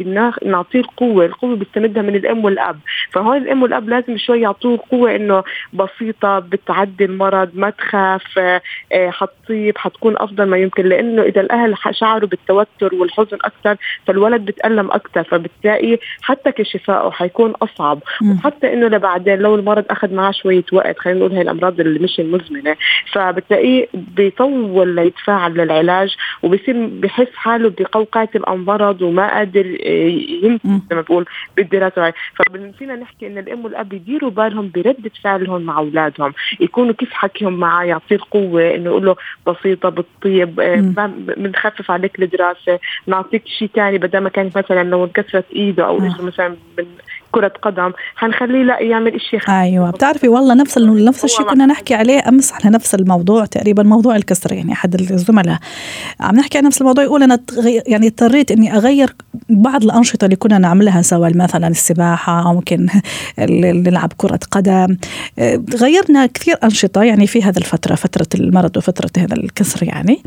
نعطيه 0.46 0.80
القوة 0.80 1.26
القوة 1.26 1.56
بيستمدها 1.56 2.02
من 2.04 2.16
الأم 2.16 2.46
والأب. 2.46 2.80
فهون 3.12 3.38
الأم 3.38 3.64
والأب 3.64 3.90
لازم 3.90 4.18
شوي 4.18 4.42
يعطوه 4.42 4.79
قوة 4.92 5.16
إنه 5.16 5.44
بسيطة 5.74 6.40
بتعدي 6.40 7.06
المرض 7.06 7.50
ما 7.54 7.70
تخاف 7.70 8.40
آه، 8.40 8.62
حتصيب 9.10 9.78
حتكون 9.78 10.16
أفضل 10.18 10.44
ما 10.44 10.58
يمكن. 10.58 10.86
لأنه 10.86 11.22
إذا 11.22 11.42
الأهل 11.42 11.76
شعروا 11.92 12.30
بالتوتر 12.30 12.96
والحزن 12.96 13.38
أكثر 13.44 13.78
فالولد 14.08 14.46
بتالم 14.46 14.92
أكثر 14.92 15.24
فبتلاقي 15.24 15.98
حتى 16.22 16.52
كشفائه 16.52 17.10
حيكون 17.12 17.54
أصعب. 17.62 18.00
وحتى 18.24 18.74
إنه 18.74 18.88
لبعدين 18.88 19.40
لو 19.40 19.56
المرض 19.56 19.86
أخذ 19.90 20.14
معه 20.14 20.32
شوية 20.32 20.64
وقت 20.72 21.00
خلينا 21.00 21.20
نقول 21.20 21.32
هي 21.34 21.42
الأمراض 21.42 21.80
اللي 21.80 22.00
مش 22.00 22.20
المزمنة 22.20 22.76
فبتلاقيه 23.12 23.88
بيطول 23.94 24.96
ليتفاعل 24.96 25.54
للعلاج 25.54 26.16
وبصير 26.44 26.88
بحس 26.88 27.28
حاله 27.36 27.70
بقوقعه 27.70 28.30
المرض 28.36 29.02
وما 29.02 29.34
قادر 29.34 29.78
آه، 29.86 30.10
يمشي 30.44 30.60
زي 30.90 30.96
ما 30.96 31.02
بقول 31.02 31.26
بالدراسة 31.58 32.14
ففينا 32.36 32.96
نحكي 32.96 33.28
إن 33.28 33.38
الأم 33.38 33.66
والأب 33.66 33.94
يديروا 33.94 34.32
بالهم 34.32 34.68
برده 34.76 35.12
فعلهم 35.24 35.62
مع 35.62 35.78
أولادهم. 35.78 36.34
يكونوا 36.60 36.94
كيف 36.94 37.14
حكيهم 37.14 37.54
معاه 37.54 37.84
يعطيه 37.84 38.16
القوه 38.16 38.76
إنه 38.76 38.86
يقول 38.86 39.06
له 39.06 39.16
بسيطة 39.48 39.90
بالطيب 39.90 40.60
آه، 40.60 41.12
بنخفف 41.38 41.92
عليك 41.92 42.20
الدراسة 42.20 42.80
نعطيك 43.08 43.48
شيء 43.48 43.70
ثاني 43.76 43.98
بدل 43.98 44.20
ما 44.20 44.30
كانت 44.30 44.58
مثلا 44.58 44.84
لو 44.84 45.04
انكسرت 45.04 45.46
إيده 45.56 45.88
أو 45.88 45.98
اجره 45.98 46.22
مثلا 46.22 46.56
كرة 47.32 47.52
قدم. 47.62 47.92
حنخليه 48.16 48.64
لا 48.64 48.80
يعمل 48.80 49.22
شيء 49.22 49.40
أيوه 49.50 49.92
بتعرفي 49.92 50.28
والله 50.28 50.54
نفس 50.54 50.78
نفس 50.78 51.26
الشيء 51.26 51.46
كنا 51.46 51.66
نحكي 51.66 51.94
عليه 51.94 52.30
أمس 52.30 52.54
على 52.54 52.76
نفس 52.76 52.96
الموضوع 52.96 53.46
تقريبا 53.46 53.84
موضوع 53.84 54.16
الكسر 54.16 54.54
يعني 54.54 54.74
أحد 54.74 54.96
الزملاء. 54.96 55.58
عم 56.20 56.36
نحكي 56.36 56.58
عن 56.58 56.64
نفس 56.64 56.82
الموضوع 56.82 57.04
يقول 57.04 57.24
أنا 57.24 57.40
يعني 57.88 58.08
اضطريت 58.08 58.52
إني 58.52 58.78
أغير 58.78 59.16
بعض 59.50 59.84
الأنشطة 59.84 60.26
اللي 60.26 60.36
كنا 60.36 60.58
نعملها 60.58 61.02
سوا 61.02 61.30
مثلا 61.36 61.68
السباحة 61.68 62.54
ممكن 62.54 62.88
نلعب 63.86 64.14
كرة 64.18 64.40
قدم. 64.52 64.98
غيرنا 65.76 66.26
كثير 66.26 66.56
أنشطة 66.64 67.04
يعني 67.04 67.28
في 67.28 67.44
هذا 67.44 67.58
الفترة 67.60 67.96
فترة 67.96 68.28
المرض 68.36 68.78
وفترة 68.78 69.10
هذا 69.18 69.36
الكسر 69.36 69.84
يعني. 69.84 70.24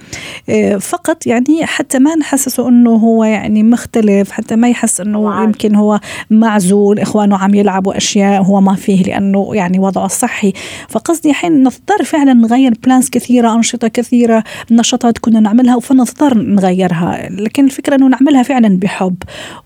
فقط 0.80 1.26
يعني 1.26 1.66
حتى 1.66 1.98
ما 1.98 2.14
نحسسه 2.14 2.68
إنه 2.68 2.90
هو 2.90 3.24
يعني 3.24 3.62
مختلف 3.62 4.30
حتى 4.30 4.56
ما 4.56 4.68
يحس 4.68 5.00
إنه 5.00 5.42
يمكن 5.42 5.74
هو 5.74 6.00
معزول. 6.30 6.91
يقول 6.92 7.02
إخوانه 7.02 7.36
عم 7.38 7.54
يلعبوا 7.54 7.96
أشياء 7.96 8.42
هو 8.42 8.60
ما 8.60 8.74
فيه 8.74 9.02
لأنه 9.02 9.50
يعني 9.54 9.78
وضعه 9.78 10.06
الصحي 10.06 10.52
فقصدي 10.88 11.30
الحين 11.30 11.62
نضطر 11.62 12.04
فعلا 12.04 12.32
نغير 12.32 12.74
بلانز 12.84 13.08
كثيرة 13.08 13.54
أنشطة 13.54 13.88
كثيرة 13.88 14.44
نشاطات 14.70 15.18
كنا 15.18 15.40
نعملها 15.40 15.80
فنضطر 15.80 16.38
نغيرها. 16.38 17.28
لكن 17.30 17.64
الفكرة 17.64 17.94
إنه 17.94 18.08
نعملها 18.08 18.42
فعلا 18.42 18.78
بحب 18.78 19.16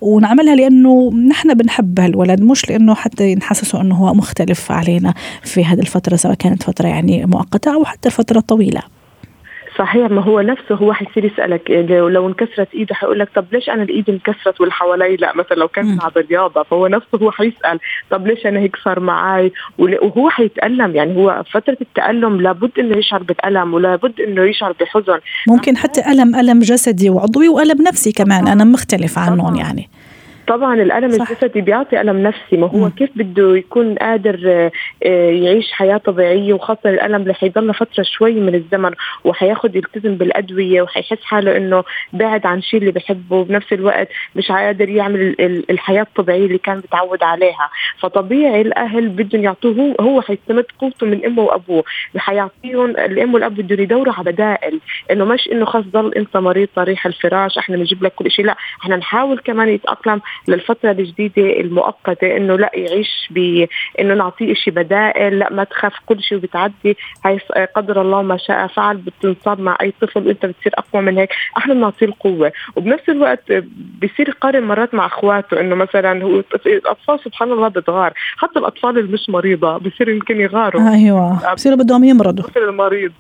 ونعملها 0.00 0.54
لأنه 0.54 1.12
نحن 1.12 1.54
بنحب 1.54 2.00
هالولد 2.00 2.40
مش 2.40 2.71
لأنه 2.71 2.95
حتى 2.95 3.35
نحسسه 3.35 3.80
إنه 3.80 3.95
هو 3.95 4.14
مختلف 4.14 4.73
علينا 4.73 5.14
في 5.42 5.64
هذه 5.64 5.80
الفترة 5.80 6.16
سواء 6.16 6.35
كانت 6.35 6.62
فترة 6.62 6.88
يعني 6.88 7.26
مؤقتة 7.26 7.75
أو 7.75 7.85
حتى 7.85 8.11
فتره 8.11 8.40
طويله 8.40 8.83
صحيح 9.78 10.11
ما 10.11 10.23
هو 10.23 10.40
نفسه 10.40 10.75
هو 10.75 10.92
حيصير 10.92 11.25
يسألك 11.25 11.71
لو 11.90 12.28
انكسرت 12.28 12.75
إيده 12.75 12.95
حيقول 12.95 13.18
لك 13.18 13.28
طب 13.35 13.45
ليش 13.52 13.68
أنا 13.68 13.83
الإيد 13.83 14.11
انكسرت 14.11 14.61
واللي 14.61 14.73
حوالي 14.73 15.16
لا؟ 15.16 15.37
مثلا 15.37 15.56
لو 15.56 15.68
كان 15.68 15.90
بيلعب 15.90 16.12
رياضه 16.16 16.62
فهو 16.62 16.87
نفسه 16.87 17.18
هو 17.23 17.30
حيسال 17.30 17.78
طب 18.11 18.26
ليش 18.26 18.47
أنا 18.47 18.61
هيك 18.61 18.76
صار 18.76 19.00
معي 19.00 19.52
وهو 19.78 20.30
حيتالم 20.30 20.97
يعني 20.97 21.16
هو 21.16 21.42
فترة 21.52 21.76
التألم 21.80 22.40
لابد 22.40 22.71
إنه 22.78 22.97
يشعر 22.97 23.23
بالالم 23.23 23.75
ولابد 23.75 24.21
إنه 24.21 24.42
يشعر 24.42 24.75
بحزن. 24.80 25.18
ممكن 25.49 25.76
حتى 25.76 26.00
الم 26.12 26.37
ألم 26.37 26.59
جسدي 26.59 27.11
وعضوي 27.11 27.49
وألم 27.49 27.83
نفسي 27.83 28.12
كمان 28.12 28.49
أنا 28.49 28.64
مختلف 28.64 29.18
عنهم 29.18 29.56
يعني. 29.56 29.88
طبعا 30.47 30.75
الألم 30.75 31.11
صح. 31.11 31.31
الجسدي 31.31 31.61
بيعطي 31.61 32.00
ألم 32.00 32.23
نفسي 32.23 32.57
ما 32.57 32.67
هو 32.67 32.87
م. 32.87 32.88
كيف 32.88 33.11
بده 33.17 33.57
يكون 33.57 33.95
قادر 33.95 34.41
آه، 34.47 34.73
آه، 35.07 35.31
يعيش 35.31 35.73
حياة 35.73 35.97
طبيعية 35.97 36.53
وخاصة 36.53 36.91
الألم 36.91 37.23
اللي 37.23 37.35
حيضل 37.35 37.75
فترة 37.75 38.03
شوي 38.03 38.33
من 38.33 38.55
الزمن 38.55 38.91
وحياخذ 39.25 39.76
يلتزم 39.76 40.15
بالأدوية 40.15 40.83
وحيحس 40.83 41.19
حاله 41.23 41.57
إنه 41.57 41.85
بعد 42.12 42.47
عن 42.47 42.62
شيء 42.62 42.81
اللي 42.81 42.93
بحبه 42.93 43.37
وبنفس 43.37 43.73
الوقت 43.73 44.09
مش 44.37 44.53
قادر 44.53 44.88
يعمل 44.88 45.37
الحياة 45.71 46.03
الطبيعية 46.03 46.47
اللي 46.47 46.59
كان 46.59 46.76
متعود 46.76 47.23
عليها 47.23 47.71
فطبيعي 47.99 48.61
الأهل 48.61 49.09
بدهم 49.09 49.45
يعطوه 49.45 49.95
هو 50.00 50.21
حيستمد 50.21 50.65
قوته 50.79 51.07
من 51.07 51.25
أمه 51.25 51.43
وأبوه 51.43 51.85
حيعطيهم 52.17 52.91
الأم 52.91 53.35
والأب 53.35 53.55
بدهم 53.55 53.81
يدوروا 53.81 54.15
على 54.15 54.33
بدائل 54.33 54.81
إنه 55.11 55.25
مش 55.25 55.49
إنه 55.53 55.65
خلص 55.65 55.87
ضل 55.87 56.15
أنت 56.15 56.37
مريض 56.37 56.69
طريح 56.76 57.07
الفراش 57.07 57.59
إحنا 57.59 57.76
بنجيب 57.76 58.05
لك 58.05 58.12
كل 58.15 58.31
شيء 58.31 58.45
لا 58.45 58.57
إحنا 58.83 58.97
نحاول 58.97 59.38
كمان 59.38 59.69
يتأقلم 59.69 60.21
للفترة 60.49 60.90
الجديدة 60.90 61.61
المؤقتة 61.61 62.37
إنه 62.37 62.57
لا 62.57 62.71
يعيش 62.75 63.28
ب 63.31 63.66
إنه 64.00 64.14
نعطيه 64.14 64.55
شيء 64.55 64.73
بدائل 64.73 65.38
لا 65.38 65.52
ما 65.52 65.64
تخاف 65.64 65.93
كل 66.07 66.23
شيء 66.23 66.38
بتعدي 66.38 66.97
هاي 67.25 67.38
قدر 67.76 68.00
الله 68.02 68.23
ما 68.23 68.37
شاء 68.37 68.66
فعل 68.66 68.97
بتنصاب 68.97 69.61
مع 69.61 69.78
أي 69.81 69.93
طفل 70.00 70.26
وأنت 70.26 70.47
بتصير 70.47 70.73
أقوى 70.75 71.02
من 71.02 71.19
هيك 71.19 71.31
أحنا 71.59 71.75
بنعطيه 71.75 72.07
القوة. 72.07 72.52
وبنفس 72.76 73.09
الوقت 73.09 73.52
بصير 74.02 74.28
يقارن 74.28 74.62
مرات 74.62 74.95
مع 74.95 75.07
أخواته 75.07 75.61
إنه 75.61 75.75
مثلا 75.75 76.25
هو 76.25 76.43
الأطفال 76.66 77.21
سبحان 77.25 77.52
الله 77.52 77.69
بتغار 77.69 78.12
حتى 78.37 78.59
الأطفال 78.59 78.99
اللي 78.99 79.12
مش 79.12 79.31
مريضة 79.31 79.76
بصير 79.76 80.09
يمكن 80.09 80.40
يغاروا. 80.40 80.90
أيوه 80.90 81.55
بصيروا 81.55 81.78
بدهم 81.78 82.05
يمرضوا. 82.05 82.45
المريض. 82.57 83.12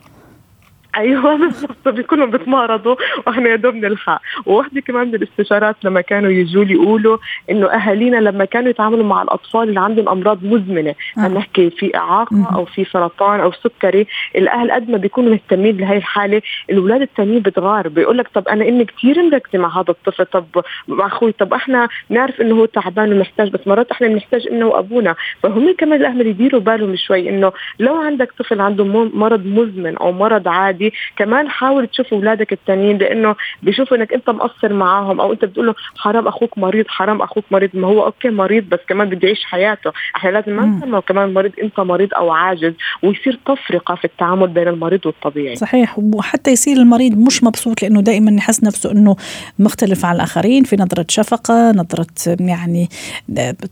أيوه 0.96 1.36
بالضبط. 1.36 1.88
بيكونوا 1.88 2.26
بتمارضوا 2.26 2.96
وإحنا 3.26 3.48
يا 3.48 3.56
دوب 3.56 3.74
نلحق 3.74 4.20
وواحده 4.46 4.80
كمان 4.80 5.08
من 5.08 5.14
الاستشارات 5.14 5.76
لما 5.84 6.00
كانوا 6.00 6.30
يجوا 6.30 6.64
لي 6.64 6.74
يقولوا 6.74 7.18
إنه 7.50 7.66
أهالينا 7.66 8.16
لما 8.16 8.44
كانوا 8.44 8.70
يتعاملوا 8.70 9.04
مع 9.04 9.22
الأطفال 9.22 9.68
اللي 9.68 9.80
عندهم 9.80 10.08
أمراض 10.08 10.44
مزمنة 10.44 10.94
آه. 11.18 11.28
نحكي 11.28 11.70
في 11.70 11.96
إعاقة 11.96 12.46
أو 12.56 12.64
في 12.64 12.84
سرطان 12.84 13.40
أو 13.40 13.52
سكري 13.52 14.06
الأهل 14.36 14.70
قد 14.70 14.90
ما 14.90 14.96
بيكونوا 14.96 15.30
مهتمين 15.30 15.76
لهي 15.76 15.96
الحالة 15.96 16.42
الأولاد 16.70 17.02
الثانيين 17.02 17.40
بتغار. 17.42 17.88
بيقول 17.88 18.18
لك 18.18 18.28
طب 18.34 18.48
أنا 18.48 18.68
امي 18.68 18.84
كثير 18.84 19.22
مركزة 19.22 19.58
مع 19.58 19.80
هذا 19.80 19.90
الطفل 19.90 20.26
طب 20.26 20.46
مع 20.88 21.06
أخوي 21.06 21.32
طب 21.32 21.54
إحنا 21.54 21.88
نعرف 22.10 22.40
إنه 22.40 22.54
هو 22.54 22.64
تعبان 22.66 23.12
ومحتاج 23.12 23.50
بس 23.50 23.66
مرات 23.66 23.90
إحنا 23.90 24.08
بنحتاج 24.08 24.46
إنه 24.48 24.66
وابونا 24.66 25.14
فهم 25.42 25.74
كمان 25.78 26.00
الأهل 26.00 26.26
يديروا 26.26 26.60
بالهم 26.60 26.96
شوي 26.96 27.28
إنه 27.28 27.52
لو 27.78 27.96
عندك 27.96 28.32
طفل 28.38 28.60
عنده 28.60 28.84
مرض 29.14 29.46
مزمن 29.46 29.96
أو 29.96 30.12
مرض 30.12 30.48
عادي 30.48 30.85
دي 30.86 30.92
كمان 31.16 31.48
حاول 31.48 31.86
تشوف 31.86 32.12
أولادك 32.12 32.52
التانيين 32.52 32.98
لأنه 32.98 33.36
بيشوفوا 33.62 33.96
إنك 33.96 34.12
أنت 34.12 34.30
مقصر 34.30 34.72
معاهم 34.72 35.20
أو 35.20 35.32
أنت 35.32 35.44
بتقول 35.44 35.66
له 35.66 35.74
حرام 35.96 36.28
أخوك 36.28 36.58
مريض 36.58 36.84
حرام 36.88 37.22
أخوك 37.22 37.44
مريض. 37.50 37.70
ما 37.74 37.88
هو 37.88 38.04
أوكي 38.04 38.30
مريض 38.30 38.64
بس 38.64 38.78
كمان 38.88 39.08
بده 39.08 39.28
يعيش 39.28 39.44
حياته. 39.44 39.92
إحنا 40.16 40.30
لازم 40.30 40.56
ما 40.56 40.66
نسمى 40.66 41.00
كمان 41.00 41.34
مريض 41.34 41.52
أنت 41.62 41.80
مريض 41.80 42.14
أو 42.14 42.30
عاجز 42.30 42.72
ويصير 43.02 43.38
تفرقه 43.46 43.94
في 43.94 44.04
التعامل 44.04 44.48
بين 44.48 44.68
المريض 44.68 45.06
والطبيعي. 45.06 45.56
صحيح 45.56 45.98
وحتى 45.98 46.50
يصير 46.50 46.76
المريض 46.76 47.18
مش 47.18 47.44
مبسوط 47.44 47.82
لأنه 47.82 48.00
دائما 48.00 48.32
يحس 48.32 48.64
نفسه 48.64 48.92
إنه 48.92 49.16
مختلف 49.58 50.04
عن 50.04 50.14
الآخرين 50.16 50.64
في 50.64 50.76
نظرة 50.76 51.06
شفقة 51.08 51.72
نظرة 51.72 52.36
يعني 52.40 52.88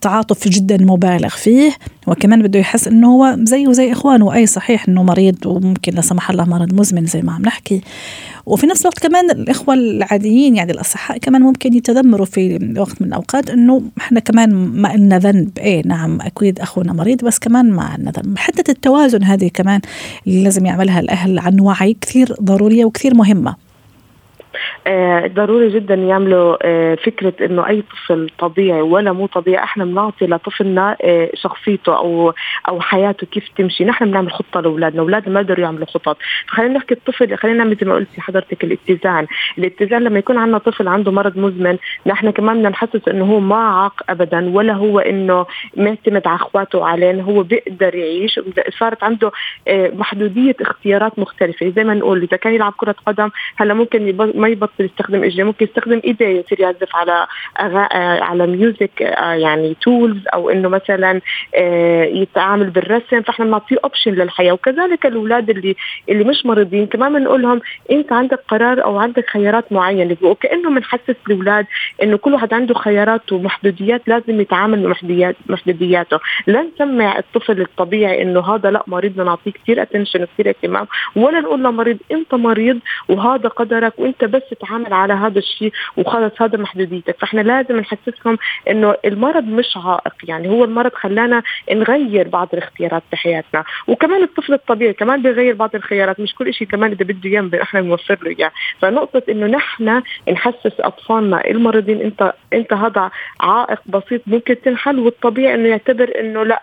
تعاطف 0.00 0.48
جدا 0.48 0.76
مبالغ 0.80 1.28
فيه. 1.28 1.70
وكمان 2.06 2.42
بده 2.42 2.58
يحس 2.58 2.88
إنه 2.88 3.08
هو 3.12 3.36
زيه 3.38 3.72
زي 3.72 3.92
إخوانه. 3.92 4.34
أي 4.34 4.46
صحيح 4.46 4.88
إنه 4.88 5.02
مريض 5.02 5.46
وممكن 5.46 5.94
لا 5.94 6.00
سمح 6.00 6.30
الله 6.30 6.44
مرض 6.44 6.74
مزمن 6.74 7.06
زي 7.06 7.22
ما 7.22 7.32
عم 7.32 7.42
نحكي. 7.42 7.80
وفي 8.46 8.66
نفس 8.66 8.80
الوقت 8.80 8.98
كمان 8.98 9.30
الإخوة 9.30 9.74
العاديين 9.74 10.56
يعني 10.56 10.72
الأصحاء 10.72 11.18
كمان 11.18 11.42
ممكن 11.42 11.74
يتذمروا 11.74 12.26
في 12.26 12.74
وقت 12.78 13.02
من 13.02 13.08
الأوقات 13.08 13.50
إنه 13.50 13.82
إحنا 13.98 14.20
كمان 14.20 14.54
ما 14.54 14.96
لنا 14.96 15.18
ذنب. 15.18 15.58
إيه 15.58 15.82
نعم 15.86 16.20
أكيد 16.20 16.60
أخونا 16.60 16.92
مريض 16.92 17.24
بس 17.24 17.38
كمان 17.38 17.70
ما 17.70 17.82
عندنا 17.82 18.10
ذنب. 18.10 18.38
حتة 18.38 18.70
التوازن 18.70 19.22
هذه 19.22 19.50
كمان 19.54 19.80
اللي 20.26 20.44
لازم 20.44 20.66
يعملها 20.66 21.00
الأهل 21.00 21.38
عن 21.38 21.60
وعي 21.60 21.96
كثير 22.00 22.34
ضرورية 22.42 22.84
وكثير 22.84 23.14
مهمة. 23.14 23.63
ضروري 25.26 25.68
جدا 25.68 25.94
يعملوا 25.94 26.56
آه 26.62 26.94
فكرة 26.94 27.32
إنه 27.46 27.68
أي 27.68 27.82
طفل 27.82 28.30
طبيعي 28.38 28.80
ولا 28.80 29.12
مو 29.12 29.26
طبيعي 29.26 29.64
إحنا 29.64 29.84
بنعطي 29.84 30.26
لطفلنا 30.26 30.96
آه 31.02 31.30
شخصيته 31.34 31.96
أو 31.96 32.34
أو 32.68 32.80
حياته 32.80 33.26
كيف 33.26 33.48
تمشي. 33.56 33.84
نحن 33.84 34.04
بنعمل 34.04 34.32
خطة 34.32 34.60
لأولادنا 34.60 35.00
أولادنا 35.02 35.34
ما 35.34 35.40
قدروا 35.40 35.60
يعملوا 35.60 35.86
خطط. 35.86 36.16
فخلينا 36.48 36.74
نحكي 36.74 36.94
الطفل 36.94 37.36
خلينا 37.36 37.74
زي 37.74 37.86
ما 37.86 37.94
قلتي 37.94 38.20
حضرتك 38.20 38.64
الاتزان. 38.64 39.26
الاتزان 39.58 40.02
لما 40.02 40.18
يكون 40.18 40.36
عندنا 40.38 40.58
طفل 40.58 40.88
عنده 40.88 41.12
مرض 41.12 41.38
مزمن 41.38 41.78
نحن 42.06 42.30
كمان 42.30 42.56
بدنا 42.56 42.68
نحسس 42.68 43.08
إنه 43.08 43.24
هو 43.24 43.40
ما 43.40 43.56
عاق 43.56 44.02
ابدا 44.08 44.50
ولا 44.54 44.72
هو 44.72 44.98
إنه 44.98 45.46
معتمد 45.76 46.26
على 46.26 46.36
أخواته 46.36 46.78
وعلينا 46.78 47.22
هو 47.22 47.42
بيقدر 47.42 47.94
يعيش. 47.94 48.40
صارت 48.78 49.04
عنده 49.04 49.30
آه 49.68 49.90
محدودية 49.94 50.56
اختيارات 50.60 51.18
مختلفة. 51.18 51.72
زي 51.76 51.84
ما 51.84 51.94
نقول 51.94 52.22
إذا 52.22 52.36
كان 52.36 52.54
يلعب 52.54 52.72
كرة 52.76 52.94
قدم 53.06 53.30
هلا 53.56 53.74
ممكن 53.74 54.16
ما 54.34 54.48
يبطل 54.48 54.73
يستخدم 54.80 55.24
اجريه 55.24 55.44
ممكن 55.44 55.66
يستخدم 55.66 56.00
ايديه 56.04 56.26
يصير 56.26 56.60
يعزف 56.60 56.96
على 56.96 57.26
على 58.22 58.46
music 58.46 59.02
آه، 59.02 59.32
يعني 59.32 59.76
tools 59.82 60.22
أو 60.34 60.50
إنه 60.50 60.68
مثلا 60.68 61.20
آه، 61.54 62.04
يتعامل 62.04 62.70
بالرسم. 62.70 63.22
فإحنا 63.22 63.44
بنعطيه 63.44 63.76
option 63.84 64.10
للحياة. 64.10 64.52
وكذلك 64.52 65.06
الأولاد 65.06 65.50
اللي 65.50 65.76
اللي 66.08 66.24
مش 66.24 66.46
مريضين 66.46 66.86
كمان 66.86 67.12
بنقول 67.12 67.42
لهم 67.42 67.60
أنت 67.90 68.12
عندك 68.12 68.40
قرار 68.48 68.84
أو 68.84 68.98
عندك 68.98 69.28
خيارات 69.30 69.72
معينة. 69.72 70.16
وكانه 70.22 70.70
بنحسس 70.70 71.16
الأولاد 71.26 71.66
إنه 72.02 72.16
كل 72.16 72.32
واحد 72.32 72.54
عنده 72.54 72.74
خيارات 72.74 73.32
ومحدوديات 73.32 74.08
لازم 74.08 74.40
يتعامل 74.40 74.82
مع 74.82 74.94
محدودياته. 75.48 76.18
لا 76.46 76.62
نسمع 76.62 77.18
الطفل 77.18 77.60
الطبيعي 77.60 78.22
إنه 78.22 78.54
هذا 78.54 78.70
لأ 78.70 78.82
مريض 78.86 79.12
بدنا 79.12 79.24
نعطيه 79.24 79.50
كثير 79.50 79.82
attention 79.82 80.24
كثير 80.24 80.48
اهتمام. 80.48 80.86
ولا 81.16 81.40
نقول 81.40 81.64
لمريض 81.64 81.98
أنت 82.12 82.34
مريض 82.34 82.78
وهذا 83.08 83.48
قدرك 83.48 83.98
وأنت 83.98 84.24
بس 84.24 84.42
تتعامل 84.64 84.92
على 84.92 85.12
هذا 85.12 85.38
الشيء 85.38 85.72
وخلص 85.96 86.42
هذا 86.42 86.58
محدوديتك. 86.58 87.16
فإحنا 87.20 87.40
لازم 87.40 87.76
نحسسهم 87.76 88.38
إنه 88.70 88.94
المرض 89.04 89.44
مش 89.44 89.76
عائق 89.76 90.14
يعني 90.24 90.48
هو 90.48 90.64
المرض 90.64 90.92
خلانا 90.94 91.42
نغير 91.72 92.28
بعض 92.28 92.48
الاختيارات 92.52 93.02
بحياتنا. 93.12 93.64
وكمان 93.88 94.22
الطفل 94.22 94.52
الطبيعي 94.52 94.92
كمان 94.92 95.22
بيغير 95.22 95.54
بعض 95.54 95.70
الخيارات 95.74 96.20
مش 96.20 96.34
كل 96.34 96.54
شيء 96.54 96.68
كمان 96.68 96.90
إذا 96.90 97.04
بده 97.04 97.30
اياه 97.30 97.62
إحنا 97.62 97.80
بنوفر 97.80 98.18
له 98.22 98.30
إياه. 98.38 98.50
فنقطة 98.80 99.22
إنه 99.28 99.46
نحن 99.46 100.02
نحسس 100.32 100.80
أطفالنا 100.80 101.50
المريضين 101.50 102.00
إنت 102.00 102.32
إنت 102.52 102.72
هذا 102.72 103.10
عائق 103.40 103.80
بسيط 103.86 104.22
ممكن 104.26 104.60
تنحل 104.60 104.98
والطبيعي 104.98 105.54
إنه 105.54 105.68
يعتبر 105.68 106.20
إنه 106.20 106.44
لأ. 106.44 106.62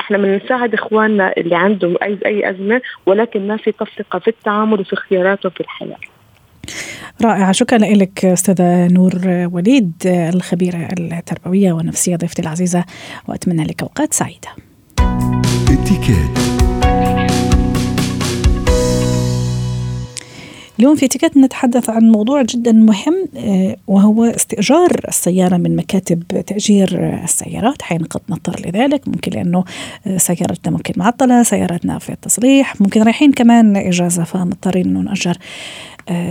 إحنا 0.00 0.18
بنساعد 0.18 0.74
إخواننا 0.74 1.32
اللي 1.36 1.56
عندهم 1.56 1.96
أي 2.02 2.18
أي 2.26 2.50
أزمة 2.50 2.80
ولكن 3.06 3.48
ما 3.48 3.56
في 3.56 3.72
تفرقه 3.72 4.18
في 4.18 4.28
التعامل 4.28 4.80
وفي 4.80 4.96
خياراته 4.96 5.48
في 5.48 5.60
الحياة. 5.60 6.17
رائعة 7.22 7.52
شكرا 7.52 7.78
لك 7.78 8.24
أستاذة 8.24 8.86
نور 8.86 9.48
وليد 9.52 9.92
الخبيرة 10.06 10.88
التربوية 10.98 11.72
والنفسية 11.72 12.16
ضيفتي 12.16 12.42
العزيزة 12.42 12.84
وأتمنى 13.28 13.64
لك 13.64 13.82
أوقات 13.82 14.14
سعيدة. 14.14 14.48
اليوم 20.78 20.96
في 20.96 21.06
اتيكيت 21.06 21.36
نتحدث 21.36 21.90
عن 21.90 22.02
موضوع 22.02 22.42
جدا 22.42 22.72
مهم 22.72 23.28
آه، 23.36 23.76
وهو 23.86 24.24
استئجار 24.24 25.00
السيارة 25.08 25.56
من 25.56 25.76
مكاتب 25.76 26.22
تأجير 26.46 27.18
السيارات. 27.24 27.82
حين 27.82 27.98
قد 27.98 28.20
نضطر 28.28 28.60
لذلك. 28.66 29.08
ممكن 29.08 29.32
لأنه 29.32 29.64
آه، 30.06 30.16
سيارتنا 30.16 30.72
ممكن 30.72 30.94
معطلة 30.96 31.42
سيارتنا 31.42 31.98
في 31.98 32.12
التصليح. 32.12 32.80
ممكن 32.80 33.02
رايحين 33.02 33.32
كمان 33.32 33.76
إجازة 33.76 34.24
فمضطرين 34.24 34.86
أنه 34.86 35.00
نأجر 35.00 35.36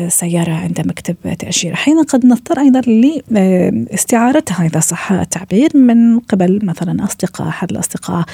سيارة 0.07 0.51
عند 0.51 0.87
مكتب 0.87 1.15
تأجير 1.39 1.73
أحيانا 1.73 2.01
قد 2.01 2.25
نضطر 2.25 2.59
أيضا 2.59 2.81
لاستعارتها 3.29 4.65
إذا 4.65 4.79
صح 4.79 5.11
التعبير 5.11 5.77
من 5.77 6.19
قبل 6.19 6.59
مثلا 6.63 7.03
أصدقاء 7.03 7.47
أحد 7.47 7.71
الأصدقاء. 7.71 8.25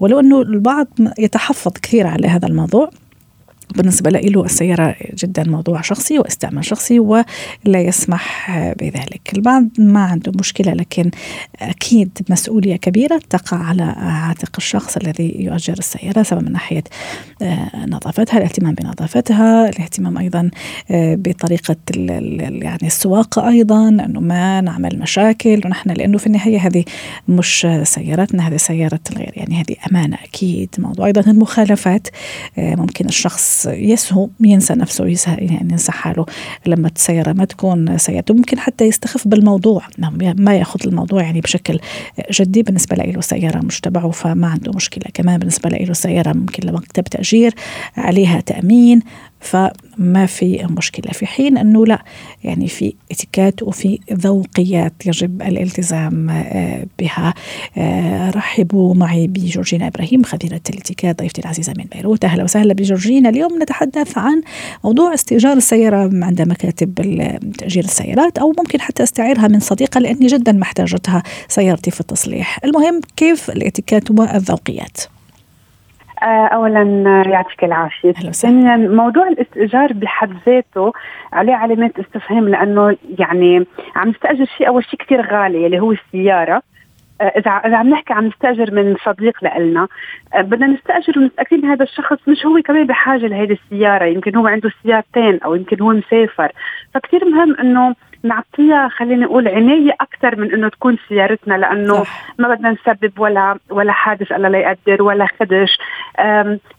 ولو 0.00 0.20
أنه 0.20 0.42
البعض 0.42 0.86
يتحفظ 1.18 1.72
كثير 1.82 2.06
على 2.06 2.28
هذا 2.28 2.46
الموضوع 2.48 2.90
بالنسبة 3.76 4.10
له 4.10 4.44
السيارة 4.44 4.96
جدا 5.14 5.44
موضوع 5.44 5.80
شخصي 5.80 6.18
واستعمال 6.18 6.64
شخصي 6.64 6.98
ولا 7.00 7.22
يسمح 7.66 8.50
بذلك. 8.80 9.30
البعض 9.34 9.64
ما 9.78 10.04
عنده 10.04 10.32
مشكلة 10.38 10.72
لكن 10.72 11.10
أكيد 11.60 12.18
مسؤولية 12.30 12.76
كبيرة 12.76 13.20
تقع 13.30 13.56
على 13.56 13.82
عاتق 13.82 14.50
الشخص 14.58 14.96
الذي 14.96 15.34
يؤجر 15.38 15.78
السيارة 15.78 16.22
سواء 16.22 16.42
من 16.42 16.52
ناحية 16.52 16.84
آه، 17.42 17.86
نظافتها 17.86 18.38
الاهتمام 18.38 18.74
بنظافتها 18.74 19.68
الاهتمام 19.68 20.18
أيضا 20.18 20.50
آه، 20.90 21.14
بطريقة 21.14 21.76
يعني 22.38 22.86
السواقة 22.86 23.48
أيضا 23.48 23.88
أنه 23.88 24.20
ما 24.20 24.60
نعمل 24.60 24.98
مشاكل. 24.98 25.60
ونحن 25.64 25.90
لأنه 25.90 26.18
في 26.18 26.26
النهاية 26.26 26.58
هذه 26.58 26.84
مش 27.28 27.66
سيارتنا 27.82 28.48
هذه 28.48 28.56
سيارة 28.56 29.00
الغير 29.12 29.32
يعني 29.36 29.60
هذه 29.60 29.76
أمانة 29.90 30.16
أكيد. 30.24 30.68
موضوع 30.78 31.06
أيضا 31.06 31.20
المخالفات 31.20 32.08
آه، 32.58 32.74
ممكن 32.74 33.08
الشخص 33.08 33.59
يسهو 33.66 34.28
ينسى 34.40 34.74
نفسه 34.74 35.06
ينسى 35.06 35.30
يعني 35.30 35.68
ينسى 35.72 35.92
حاله 35.92 36.26
لما 36.66 36.90
السيارة 36.96 37.32
ما 37.32 37.44
تكون 37.44 37.98
سيارته 37.98 38.34
ممكن 38.34 38.58
حتى 38.58 38.84
يستخف 38.84 39.28
بالموضوع 39.28 39.82
ما 40.38 40.56
يأخذ 40.56 40.80
الموضوع 40.86 41.22
يعني 41.22 41.40
بشكل 41.40 41.80
جدي 42.32 42.62
بالنسبة 42.62 42.96
له 42.96 43.20
سيارة 43.20 43.58
مش 43.58 43.80
تبعه 43.80 44.10
فما 44.10 44.46
عنده 44.46 44.72
مشكلة. 44.72 45.04
كمان 45.14 45.38
بالنسبة 45.38 45.70
له 45.70 45.92
سيارة 45.92 46.32
ممكن 46.32 46.68
لمكتب 46.68 47.04
تأجير 47.04 47.54
عليها 47.96 48.40
تأمين 48.40 49.02
فما 49.40 50.26
في 50.26 50.66
مشكلة. 50.70 51.12
في 51.12 51.26
حين 51.26 51.58
أنه 51.58 51.86
لا 51.86 52.02
يعني 52.44 52.68
في 52.68 52.94
اتكات 53.10 53.62
وفي 53.62 53.98
ذوقيات 54.12 54.92
يجب 55.06 55.42
الالتزام 55.42 56.30
آه، 56.30 56.86
بها. 56.98 57.34
آه، 57.78 58.30
رحبوا 58.30 58.94
معي 58.94 59.26
بجورجينا 59.26 59.86
إبراهيم 59.86 60.22
خبيرة 60.22 60.60
الاتكات 60.70 61.18
ضيفتي 61.18 61.40
العزيزة 61.40 61.72
من 61.78 61.84
بيروت. 61.84 62.24
أهلا 62.24 62.44
وسهلا 62.44 62.74
بجورجينا. 62.74 63.28
اليوم 63.28 63.62
نتحدث 63.62 64.18
عن 64.18 64.42
موضوع 64.84 65.14
استئجار 65.14 65.56
السيارة 65.56 66.10
عند 66.24 66.42
مكاتب 66.42 66.94
تأجير 67.58 67.84
السيارات 67.84 68.38
أو 68.38 68.54
ممكن 68.58 68.80
حتى 68.80 69.02
استعيرها 69.02 69.48
من 69.48 69.60
صديقة 69.60 70.00
لأني 70.00 70.26
جدا 70.26 70.52
محتاجتها 70.52 71.22
سيارتي 71.48 71.90
في 71.90 72.00
التصليح. 72.00 72.58
المهم 72.64 73.00
كيف 73.16 73.50
الاتكات 73.50 74.10
والذوقيات؟ 74.10 75.00
اولا 76.22 76.82
يعطيك 77.26 77.64
العافية. 77.64 78.12
ثانيا 78.12 78.76
موضوع 78.76 79.28
الاستئجار 79.28 79.92
بحد 79.92 80.32
ذاته 80.46 80.92
عليه 81.32 81.54
علامات 81.54 81.98
استفهام 81.98 82.48
لأنه 82.48 82.96
يعني 83.18 83.66
عم 83.96 84.08
نستأجر 84.08 84.44
شيء 84.58 84.68
أول 84.68 84.84
شيء 84.84 85.00
كثير 85.00 85.20
غالي 85.32 85.66
اللي 85.66 85.80
هو 85.80 85.92
السيارة. 85.92 86.62
آه، 87.20 87.24
إذا 87.24 87.50
إذا 87.50 87.76
عم 87.76 87.88
نحكي 87.88 88.12
عم 88.12 88.26
نستاجر 88.26 88.74
من 88.74 88.96
صديق 89.04 89.44
لنا 89.44 89.88
آه، 90.34 90.40
بدنا 90.40 90.66
نستأجر 90.66 91.18
ونتاكد 91.18 91.64
هذا 91.64 91.82
الشخص 91.82 92.18
مش 92.28 92.46
هو 92.46 92.62
كمان 92.64 92.86
بحاجة 92.86 93.26
لهيدي 93.26 93.58
السيارة. 93.64 94.04
يمكن 94.04 94.36
هو 94.36 94.46
عنده 94.46 94.70
سيارتين 94.82 95.40
أو 95.44 95.54
يمكن 95.54 95.80
هو 95.80 95.92
مسافر. 95.92 96.52
فكتير 96.94 97.24
مهم 97.24 97.56
إنه 97.60 97.94
نعطيها 98.22 98.88
خلينا 98.88 99.26
نقول 99.26 99.48
عناية 99.48 99.96
أكثر 100.00 100.40
من 100.40 100.54
إنه 100.54 100.68
تكون 100.68 100.96
سيارتنا 101.08 101.54
لأنه 101.54 101.94
صح. 101.94 102.34
ما 102.38 102.54
بدنا 102.54 102.70
نسبب 102.70 103.12
ولا 103.18 103.58
ولا 103.70 103.92
حادث 103.92 104.32
الله 104.32 104.48
لا 104.48 104.58
يقدر 104.58 105.02
ولا 105.02 105.26
خدش. 105.40 105.78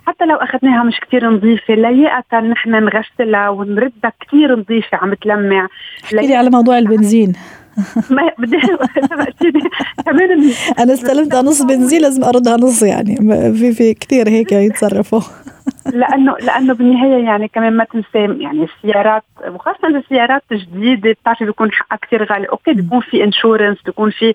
حتى 0.08 0.26
لو 0.26 0.36
أخذناها 0.36 0.84
مش 0.84 1.00
كثير 1.00 1.30
نظيفة 1.30 1.74
لياقة 1.74 2.40
نحن 2.40 2.70
نغسلها 2.70 3.50
ونردها 3.50 4.12
كثير 4.20 4.60
نظيفة 4.60 4.98
عم 4.98 5.14
تلمع. 5.14 5.68
احكي 6.04 6.28
لي 6.28 6.36
على 6.36 6.50
موضوع 6.50 6.78
البنزين. 6.78 7.34
ما 8.10 8.32
بدي 8.38 8.58
كمان 10.06 10.52
أنا 10.80 10.94
استلمت 10.94 11.36
نص 11.36 11.62
بنزين 11.62 12.02
لازم 12.02 12.24
أردها 12.24 12.58
نص 12.58 12.84
يعني. 12.84 13.16
في 13.54 13.74
في 13.74 13.94
كثير 13.94 14.30
هيك 14.30 14.52
يتصرفوا. 14.52 15.22
لأنه 15.86 16.36
لأنه 16.38 16.74
بالنهاية 16.74 17.26
يعني 17.26 17.48
كمان 17.48 17.78
ما 17.78 17.84
تنسى 17.84 18.44
يعني 18.44 18.64
السيارات 18.64 19.24
وخاصة 19.48 19.88
السيارات 19.88 20.44
الجديدة 20.52 21.12
بتعرفي 21.12 21.46
بيكون 21.46 21.72
حقها 21.72 21.98
كثير 22.02 22.24
غالي. 22.24 22.46
okay 22.46 22.74
بيكون 22.74 23.00
في 23.02 23.24
insurance 23.24 23.82
بيكون 23.86 24.12
في 24.12 24.34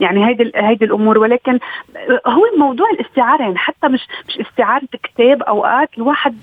يعني 0.00 0.26
هيدي 0.26 0.52
هيدي 0.56 0.84
الأمور 0.84 1.18
ولكن 1.18 1.58
هو 2.26 2.42
موضوع 2.58 2.90
الاستعارة 2.90 3.42
يعني 3.42 3.58
حتى 3.58 3.88
مش 3.88 4.00
مش 4.28 4.38
استعارة 4.38 4.88
كتاب 5.02 5.42
أوقات 5.42 5.88
الواحد 5.98 6.34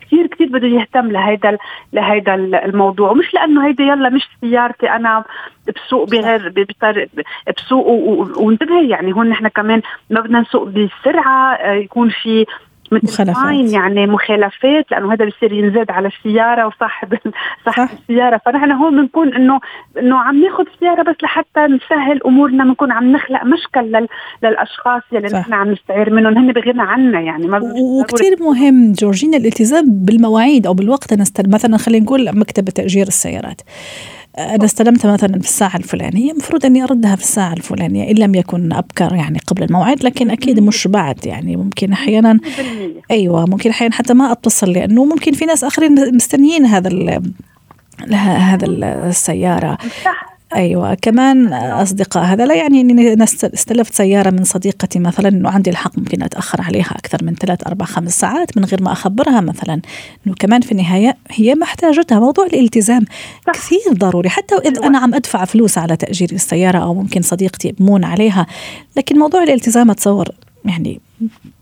كثير 0.00 0.26
كثير 0.26 0.48
بده 0.48 0.66
يهتم 0.66 1.10
لهيدا 1.10 1.58
لهيدا 1.92 2.34
الموضوع. 2.34 3.10
ومش 3.10 3.34
لأنه 3.34 3.66
هيدي 3.66 3.82
يلا 3.82 4.08
مش 4.08 4.28
سيارتي 4.40 4.90
أنا 4.90 5.24
بسوق 5.68 6.10
بغير 6.10 6.54
بسوق 7.56 7.86
وانتبهي 8.38 8.88
يعني 8.88 9.12
هون 9.12 9.28
نحن 9.28 9.48
كمان 9.48 9.82
ما 10.10 10.20
بدنا 10.20 10.40
نسوق 10.40 10.68
بسرعة 10.68 11.54
آه، 11.54 11.72
يكون 11.72 12.10
في 12.10 12.46
مخالفات. 12.92 13.72
يعني 13.72 14.06
مخالفات 14.06 14.90
لأنه 14.90 15.12
هذا 15.12 15.24
بصير 15.24 15.52
ينزاد 15.52 15.90
على 15.90 16.08
السيارة 16.08 16.66
وصاحب 16.66 17.18
صاحب 17.64 17.88
صح. 17.88 17.92
السيارة. 17.92 18.40
فنحن 18.46 18.72
هون 18.72 19.00
بنكون 19.00 19.34
انه 19.34 19.60
إنه 19.98 20.18
عم 20.18 20.42
ناخذ 20.42 20.64
السياره 20.74 21.02
بس 21.02 21.16
لحتى 21.22 21.60
نسهل 21.60 22.20
أمورنا 22.26 22.64
بنكون 22.64 22.92
عم 22.92 23.12
نخلق 23.12 23.44
مشكل 23.44 23.80
لل... 23.80 24.08
للأشخاص 24.42 25.02
يلي 25.12 25.28
نحن 25.28 25.52
عم 25.52 25.70
نستعير 25.70 26.12
منهم. 26.12 26.38
هن 26.38 26.52
بغنى 26.52 26.82
عنا 26.82 27.20
يعني 27.20 27.46
ما 27.46 27.60
وكثير 28.00 28.36
مهم 28.40 28.92
جورجينا 28.92 29.36
الالتزام 29.36 29.84
بالمواعيد 29.88 30.66
أو 30.66 30.74
بالوقت. 30.74 31.12
مثلا 31.48 31.76
خلينا 31.76 32.04
نقول 32.04 32.38
مكتب 32.38 32.64
تأجير 32.64 33.06
السيارات. 33.06 33.60
أنا 34.38 34.64
استلمتها 34.64 35.12
مثلا 35.12 35.32
في 35.32 35.46
الساعة 35.46 35.76
الفلانية 35.76 36.32
المفروض 36.32 36.66
أني 36.66 36.82
أردها 36.82 37.16
في 37.16 37.22
الساعة 37.22 37.52
الفلانية 37.52 38.10
إن 38.10 38.14
لم 38.14 38.34
يكن 38.34 38.72
أبكر 38.72 39.14
يعني 39.14 39.38
قبل 39.46 39.62
الموعد 39.62 40.04
لكن 40.04 40.30
أكيد 40.30 40.60
مش 40.60 40.86
بعد 40.88 41.26
يعني 41.26 41.56
ممكن 41.56 41.92
أحيانا 41.92 42.40
أيوة 43.10 43.46
ممكن 43.46 43.70
أحيانا 43.70 43.94
حتى 43.94 44.14
ما 44.14 44.32
أتصل 44.32 44.72
لأنه 44.72 45.04
ممكن 45.04 45.32
في 45.32 45.44
ناس 45.44 45.64
آخرين 45.64 46.14
مستنيين 46.14 46.66
هذا 46.66 47.22
هذا 48.14 48.66
السيارة. 48.66 49.78
صح. 50.04 50.31
أيوه. 50.56 50.94
كمان 50.94 51.52
أصدقاء 51.52 52.24
هذا 52.24 52.46
لا 52.46 52.54
يعني 52.54 52.80
إني 52.80 53.24
استلفت 53.24 53.94
سيارة 53.94 54.30
من 54.30 54.44
صديقتي 54.44 54.98
مثلا 54.98 55.28
إنه 55.28 55.50
عندي 55.50 55.70
الحق 55.70 55.98
ممكن 55.98 56.22
أتأخر 56.22 56.62
عليها 56.62 56.90
أكثر 56.90 57.24
من 57.24 57.34
ثلاث 57.34 57.66
أربع 57.66 57.86
خمس 57.86 58.20
ساعات 58.20 58.58
من 58.58 58.64
غير 58.64 58.82
ما 58.82 58.92
أخبرها 58.92 59.40
مثلا. 59.40 59.80
إنه 60.26 60.34
كمان 60.34 60.60
في 60.60 60.72
النهاية 60.72 61.16
هي 61.30 61.54
ما 61.54 61.64
احتاجتها. 61.64 62.20
موضوع 62.20 62.46
الالتزام 62.46 63.04
صح. 63.46 63.52
كثير 63.52 63.92
ضروري. 63.92 64.28
حتى 64.28 64.54
اذا 64.54 64.68
أيوة. 64.68 64.86
أنا 64.86 64.98
عم 64.98 65.14
أدفع 65.14 65.44
فلوس 65.44 65.78
على 65.78 65.96
تأجير 65.96 66.28
السيارة 66.32 66.78
أو 66.78 66.94
ممكن 66.94 67.22
صديقتي 67.22 67.68
يبمون 67.68 68.04
عليها 68.04 68.46
لكن 68.96 69.18
موضوع 69.18 69.42
الالتزام 69.42 69.90
أتصور 69.90 70.28
يعني 70.64 71.00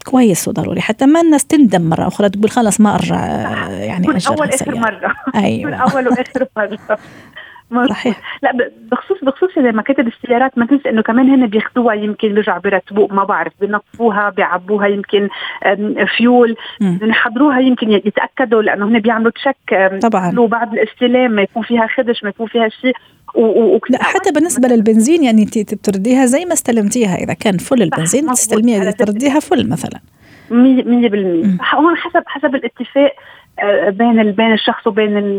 كويس 0.05 0.49
وضروري. 0.49 0.81
حتى 0.81 1.07
ما 1.07 1.21
الناس 1.21 1.45
تندم 1.45 1.83
مرة 1.83 2.07
أخرى 2.07 2.29
تقول 2.29 2.51
خلاص 2.51 2.81
ما 2.81 2.95
أرجع 2.95 3.17
يعني 3.69 4.11
اجر 4.11 4.31
أول 4.31 4.49
آخر 4.49 4.75
مرة. 4.75 5.15
أيوه. 5.35 5.75
أول 5.93 6.09
وآخر 6.09 6.47
مرة. 6.57 6.79
صحيح. 7.89 8.21
لا 8.43 8.71
بخصوص 8.93 9.25
بخصوص 9.25 9.51
مكاتب 9.59 10.07
السيارات 10.07 10.59
ما 10.59 10.67
تنسى 10.67 10.91
إنه 10.91 11.03
كمان 11.03 11.31
هن 11.31 11.47
بياخذوها 11.47 11.95
يمكن 11.95 12.29
بيرجعوا 12.29 12.61
بيرتبوا 12.61 13.09
ما 13.11 13.25
بعرف 13.25 13.53
بنظفوها 13.61 14.31
بيعبوها 14.31 14.87
يمكن 14.87 15.29
فيول 16.17 16.57
بنحضروها 16.81 17.61
يمكن 17.61 17.93
يتأكدوا 17.93 18.63
لأنه 18.63 18.89
هن 18.89 18.99
بيعملوا 18.99 19.31
تشك 19.31 19.99
طبعا. 20.03 20.47
بعد 20.47 20.73
الاستلام 20.73 21.31
ما 21.31 21.43
يكون 21.43 21.63
فيها 21.63 21.87
خدش 21.87 22.25
ما 22.25 22.29
يكون 22.29 22.47
فيها 22.47 22.69
شيء 22.69 22.95
و... 23.35 23.79
لا 23.91 24.03
حتى 24.03 24.33
بالنسبة 24.33 24.69
للبنزين 24.69 25.25
يعني 25.25 25.43
انت 25.43 25.75
بترديها 25.75 26.27
زي 26.27 26.45
ما 26.45 26.53
استلمتيها 26.53 27.17
إذا 27.17 27.35
كان 27.35 27.59
فل 27.59 27.83
البنزين 27.83 28.27
تستلميها 28.27 28.91
ترديها 28.91 29.41
فل 29.41 29.71
مثلا. 29.71 30.01
100% 30.51 30.53
هون 31.75 31.97
حسب 31.97 32.23
حسب 32.27 32.55
الاتفاق 32.55 33.13
بين 33.89 34.33
بين 34.33 34.53
الشخص 34.53 34.87
وبين 34.87 35.39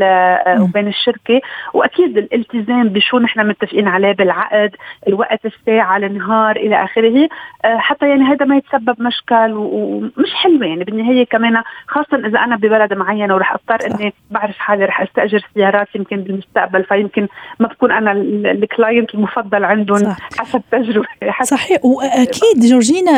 وبين 0.59 0.87
الشركة. 0.87 1.41
وأكيد 1.73 2.17
الالتزام 2.17 2.89
بشو 2.89 3.19
نحن 3.19 3.47
متفقين 3.47 3.87
عليه 3.87 4.11
بالعقد 4.11 4.75
الوقت 5.07 5.45
الساعة 5.45 5.97
النهار 5.97 6.55
إلى 6.55 6.83
آخره. 6.83 7.29
آه، 7.65 7.77
حتى 7.77 8.09
يعني 8.09 8.23
هذا 8.23 8.45
ما 8.45 8.57
يتسبب 8.57 9.01
مشكل 9.01 9.53
ومش 9.53 10.33
حلوة 10.33 10.65
يعني. 10.65 10.83
بالنهاية 10.83 11.25
كمان 11.25 11.61
خاصة 11.87 12.27
إذا 12.27 12.39
أنا 12.39 12.55
ببلد 12.55 12.93
معين 12.93 13.31
ورح 13.31 13.53
أضطر 13.53 13.85
إني 13.85 14.13
بعرف 14.31 14.57
حالي 14.57 14.85
رح 14.85 15.01
أستأجر 15.01 15.45
سيارات 15.53 15.87
يمكن 15.95 16.17
بالمستقبل 16.17 16.83
فيمكن 16.83 17.27
ما 17.59 17.67
بكون 17.67 17.91
أنا 17.91 18.11
الكلاينت 18.51 19.15
المفضل 19.15 19.63
عندهم 19.63 20.15
حسب 20.37 20.61
تجربة. 20.71 21.07
حسب 21.29 21.55
صحيح. 21.57 21.85
وأكيد 21.85 22.59
جورجينا 22.69 23.11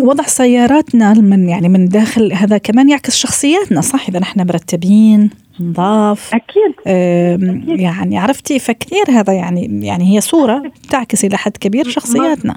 وضع 0.00 0.24
سياراتنا 0.24 1.12
من 1.12 1.48
يعني 1.48 1.68
من 1.68 1.88
داخل 1.88 2.32
هذا 2.32 2.58
كمان 2.58 2.88
يعكس 2.88 3.16
شخصياتنا 3.16 3.80
صح؟ 3.80 4.08
إذا 4.08 4.18
نحن 4.18 4.33
إحنا 4.34 4.44
مرتبين 4.44 5.30
نضاف. 5.60 6.34
أكيد. 6.34 6.74
يعني 7.80 8.18
عرفتي 8.18 8.58
فكثير 8.58 9.04
هذا 9.10 9.32
يعني 9.32 9.86
يعني 9.86 10.16
هي 10.16 10.20
صورة 10.20 10.62
تعكس 10.90 11.24
إلى 11.24 11.36
حد 11.36 11.56
كبير 11.56 11.88
شخصياتنا. 11.88 12.54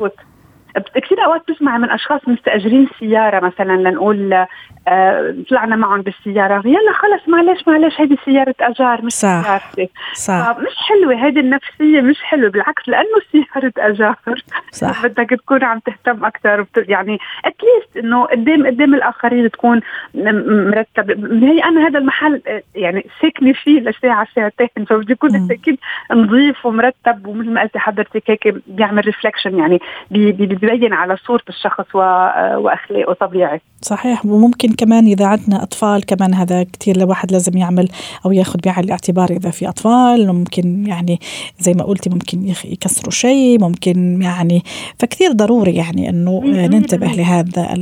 كثير 0.96 1.26
أوقات 1.26 1.42
بسمع 1.50 1.78
من 1.78 1.90
أشخاص 1.90 2.22
مستأجرين 2.28 2.88
سيارة 3.00 3.46
مثلا 3.46 3.90
لنقول 3.90 4.46
آه 4.88 5.36
طلعنا 5.50 5.76
معهم 5.76 6.02
بالسيارة. 6.02 6.68
يلا 6.68 6.92
خلص 6.94 7.30
معلش 7.30 7.68
معلش 7.68 8.02
هيدي 8.02 8.18
سيارة 8.26 8.56
أجار 8.62 9.02
مش 9.02 9.12
صح 9.14 9.44
سيارتي 9.44 9.90
صح. 10.14 10.34
آه 10.34 10.58
مش 10.60 10.76
حلوة 10.90 11.26
هيدي 11.26 11.40
النفسية 11.40 12.02
مش 12.02 12.22
حلوة 12.24 12.50
بالعكس 12.50 12.90
لأنه 12.90 13.18
سيارة 13.32 13.74
أجار. 13.78 14.44
صح. 14.72 15.04
بدك 15.06 15.30
تكون 15.30 15.64
عم 15.64 15.80
تهتم 15.80 16.26
أكثر 16.26 16.66
يعني 16.78 17.18
اتليست 17.46 17.98
إنه 17.98 18.26
قدام 18.26 18.68
قدام 18.68 18.94
الآخرين 18.94 19.52
تكون 19.52 19.82
مرتب. 20.16 21.34
هي 21.44 21.64
أنا 21.64 21.88
هذا 21.88 22.00
المحل 22.00 22.42
آه، 22.48 22.64
يعني 22.76 23.06
ساكنة 23.22 23.54
فيه 23.54 23.80
لساعة 23.80 24.28
ساعتين 24.36 24.86
فبده 24.86 25.12
يكون 25.12 25.52
أكيد 25.52 25.78
نظيف 26.12 26.66
ومرتب 26.66 27.28
ومثل 27.28 27.50
ما 27.50 27.62
قلتي 27.62 27.80
حضرتك 27.80 28.24
هيك 28.30 28.56
بيعمل 28.68 29.06
reflection 29.06 29.60
يعني 29.60 29.80
بي 30.12 30.32
بي 30.32 30.46
بيبين 30.46 30.94
على 30.94 31.18
صورة 31.18 31.44
الشخص 31.50 31.96
آه، 31.96 32.58
وأخلاقه 32.58 33.14
طبيعي. 33.14 33.62
صحيح 33.82 34.26
وممكن 34.26 34.74
كمان 34.78 35.06
إذا 35.06 35.26
عندنا 35.26 35.64
أطفال 35.64 36.06
كمان 36.06 36.34
هذا 36.34 36.64
كثير 36.64 36.96
الواحد 36.96 37.32
لازم 37.32 37.58
يعمل 37.58 37.88
أو 38.26 38.32
ياخذ 38.32 38.60
بعين 38.66 38.84
الاعتبار 38.84 39.30
إذا 39.30 39.50
في 39.50 39.70
أطفال 39.70 40.28
ممكن 40.34 40.88
يعني 40.88 41.20
زي 41.60 41.74
ما 41.74 41.84
قلتي 41.84 42.10
ممكن 42.10 42.54
يكسروا 42.66 43.12
شيء 43.12 43.60
ممكن 43.62 44.22
يعني 44.22 44.64
فكثير 45.00 45.32
ضروري 45.32 45.76
يعني 45.76 46.10
إنه 46.10 46.42
ننتبه 46.46 47.08
لهذا 47.08 47.74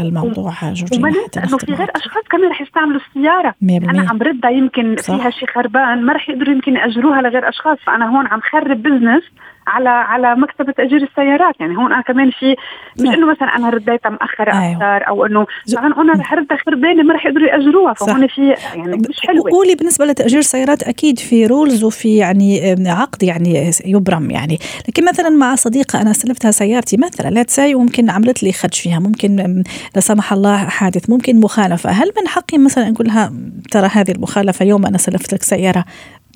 الموضوع 0.00 0.52
جورجينا 0.62 1.08
إنه 1.36 1.58
في 1.58 1.72
غير 1.72 1.90
أشخاص 1.96 2.24
كمان 2.30 2.50
رح 2.50 2.60
يستعملوا 2.60 3.00
السيارة. 3.08 3.54
أنا 3.90 4.10
عم 4.10 4.22
ردها 4.22 4.50
يمكن 4.50 4.96
صح. 4.96 5.16
فيها 5.16 5.30
شيء 5.30 5.48
خربان 5.48 6.02
ما 6.02 6.12
رح 6.12 6.28
يقدروا 6.28 6.54
يمكن 6.54 6.76
يأجروها 6.76 7.22
لغير 7.22 7.48
أشخاص 7.48 7.78
فأنا 7.86 8.16
هون 8.16 8.26
عم 8.26 8.40
خرب 8.40 8.82
business 8.82 9.22
على 9.68 9.88
على 9.88 10.36
مكتب 10.36 10.72
تأجير 10.72 11.02
السيارات. 11.02 11.54
يعني 11.60 11.76
هون 11.76 11.92
أنا 11.92 12.02
كمان 12.02 12.30
في 12.30 12.56
مش 13.00 13.08
إنه 13.08 13.26
مثلا 13.26 13.56
أنا 13.56 13.70
رديتها 13.70 14.10
مأخرة 14.10 14.52
أيوه. 14.52 14.72
أكثر 14.72 15.08
أو 15.08 15.26
إنه 15.26 15.46
مثلا 15.68 15.86
أنا 15.86 16.12
رح 16.12 16.34
ردها 16.34 16.58
خربانه 16.66 17.02
ما 17.02 17.14
رح 17.14 17.26
يقدروا 17.26 17.48
يأجروها. 17.48 17.94
فهون 17.94 18.26
في 18.26 18.54
يعني 18.74 18.96
مش 19.08 19.20
حلوة. 19.26 19.50
قولي 19.50 19.74
بالنسبة 19.74 20.04
لتأجير 20.04 20.38
السيارات 20.38 20.82
أكيد 20.82 21.18
في 21.18 21.46
rules 21.46 21.84
وفي 21.84 22.16
يعني 22.16 22.76
عقد 22.86 23.22
يعني 23.22 23.70
يبرم 23.84 24.30
يعني. 24.30 24.58
لكن 24.88 25.04
مثلا 25.04 25.28
مع 25.28 25.54
صديقة 25.54 26.02
أنا 26.02 26.10
استلفتها 26.10 26.50
سيارتي 26.50 26.96
مثلا 26.96 27.30
let's 27.30 27.42
say 27.42 27.74
وممكن 27.74 28.10
عملت 28.10 28.42
لي 28.42 28.52
خدش 28.52 28.80
فيها 28.80 28.98
ممكن 28.98 29.62
لا 29.94 30.00
سمح 30.00 30.32
الله 30.32 30.56
حادث 30.56 31.10
ممكن 31.10 31.40
مخالفة. 31.40 31.90
هل 31.90 32.12
من 32.20 32.28
حقي 32.28 32.58
مثلا 32.58 32.88
أقول 32.88 33.06
لها 33.06 33.32
ترى 33.70 33.88
هذه 33.92 34.10
المخالفة 34.10 34.64
يوم 34.64 34.86
أنا 34.86 34.98
سلفت 34.98 35.32
لك 35.34 35.42
سيارة 35.42 35.84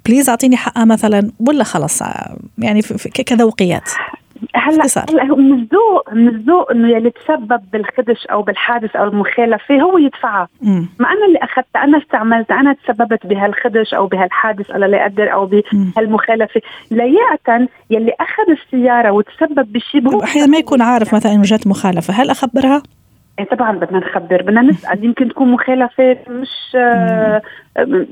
بليز 0.06 0.28
أعطيني 0.28 0.56
حقها 0.56 0.84
مثلا 0.84 1.30
ولا 1.48 1.64
خلص 1.64 2.02
يعني 2.58 2.82
كذوقيات. 3.26 3.90
هلأ 4.54 4.86
هلا 5.10 5.36
من 5.36 5.52
الذوق 5.52 6.12
من 6.12 6.28
الذوق 6.28 6.70
إنه 6.70 6.88
يلي 6.88 7.10
تسبب 7.10 7.60
بالخدش 7.72 8.26
أو 8.26 8.42
بالحادث 8.42 8.96
أو 8.96 9.04
المخالفة 9.04 9.82
هو 9.82 9.98
يدفعها. 9.98 10.48
ما 10.98 11.08
أنا 11.12 11.26
اللي 11.26 11.38
أخذتها 11.42 11.84
أنا 11.84 11.98
استعملتها 11.98 12.60
أنا 12.60 12.72
تسببت 12.72 13.26
بهالخدش 13.26 13.94
أو 13.94 14.06
بهالحادث 14.06 14.70
الله 14.70 14.86
لا 14.86 14.96
يقدر 14.96 15.32
أو 15.32 15.46
بهالمخالفة. 15.46 16.60
لياقه 16.90 17.68
يلي 17.90 18.12
أخذ 18.20 18.50
السيارة 18.50 19.10
وتسبب 19.10 19.72
بشيء 19.72 20.24
أحيانا 20.24 20.46
ما 20.46 20.58
يكون 20.58 20.82
عارف 20.82 21.14
مثلا 21.14 21.32
إنه 21.32 21.42
جات 21.42 21.66
مخالفة 21.66 22.14
هل 22.14 22.30
أخبرها؟ 22.30 22.82
إيه 23.38 23.44
طبعا 23.44 23.72
بدنا 23.78 23.98
نخبر 23.98 24.42
بدنا 24.42 24.62
نسأل. 24.62 25.04
يمكن 25.04 25.28
تكون 25.28 25.48
مخالفة 25.52 26.16
مش 26.28 26.76
آه 26.76 27.42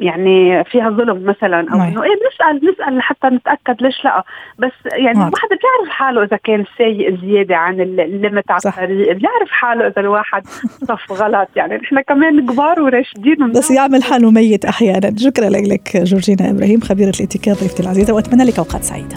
يعني 0.01 0.65
فيها 0.65 0.91
ظلم 0.91 1.25
مثلا 1.25 1.67
أو 1.73 1.77
إنه 1.83 2.03
إيه 2.03 2.11
بنسأل 2.11 2.59
بنسأل 2.61 2.97
لحتى 2.99 3.27
نتأكد 3.27 3.83
ليش 3.83 4.05
لا. 4.05 4.25
بس 4.59 4.73
يعني 4.93 5.19
الواحد 5.19 5.49
بيعرف 5.49 5.89
حاله 5.91 6.23
إذا 6.23 6.37
كان 6.45 6.65
سيء 6.79 7.17
زيادة 7.21 7.57
عن 7.57 7.81
الليمت 7.81 8.51
على 8.51 8.61
الطريق 8.67 9.13
بيعرف 9.13 9.51
حاله 9.51 9.87
إذا 9.87 10.01
الواحد 10.01 10.47
صف 10.89 11.13
غلط. 11.13 11.49
يعني 11.57 11.77
نحن 11.77 12.01
كمان 12.01 12.47
كبار 12.47 12.81
وراشدين 12.83 13.53
بس 13.53 13.71
يعمل 13.71 14.03
حاله 14.03 14.31
ميت 14.31 14.65
أحيانا. 14.65 15.15
شكرا 15.17 15.49
لك 15.49 15.97
جورجينا 15.97 16.51
إبراهيم 16.51 16.81
خبيرة 16.81 17.13
الاتيكيت 17.21 17.61
ضيفتي 17.61 17.83
العزيزة 17.83 18.15
وأتمنى 18.15 18.45
لك 18.45 18.59
أوقات 18.59 18.83
سعيدة. 18.83 19.17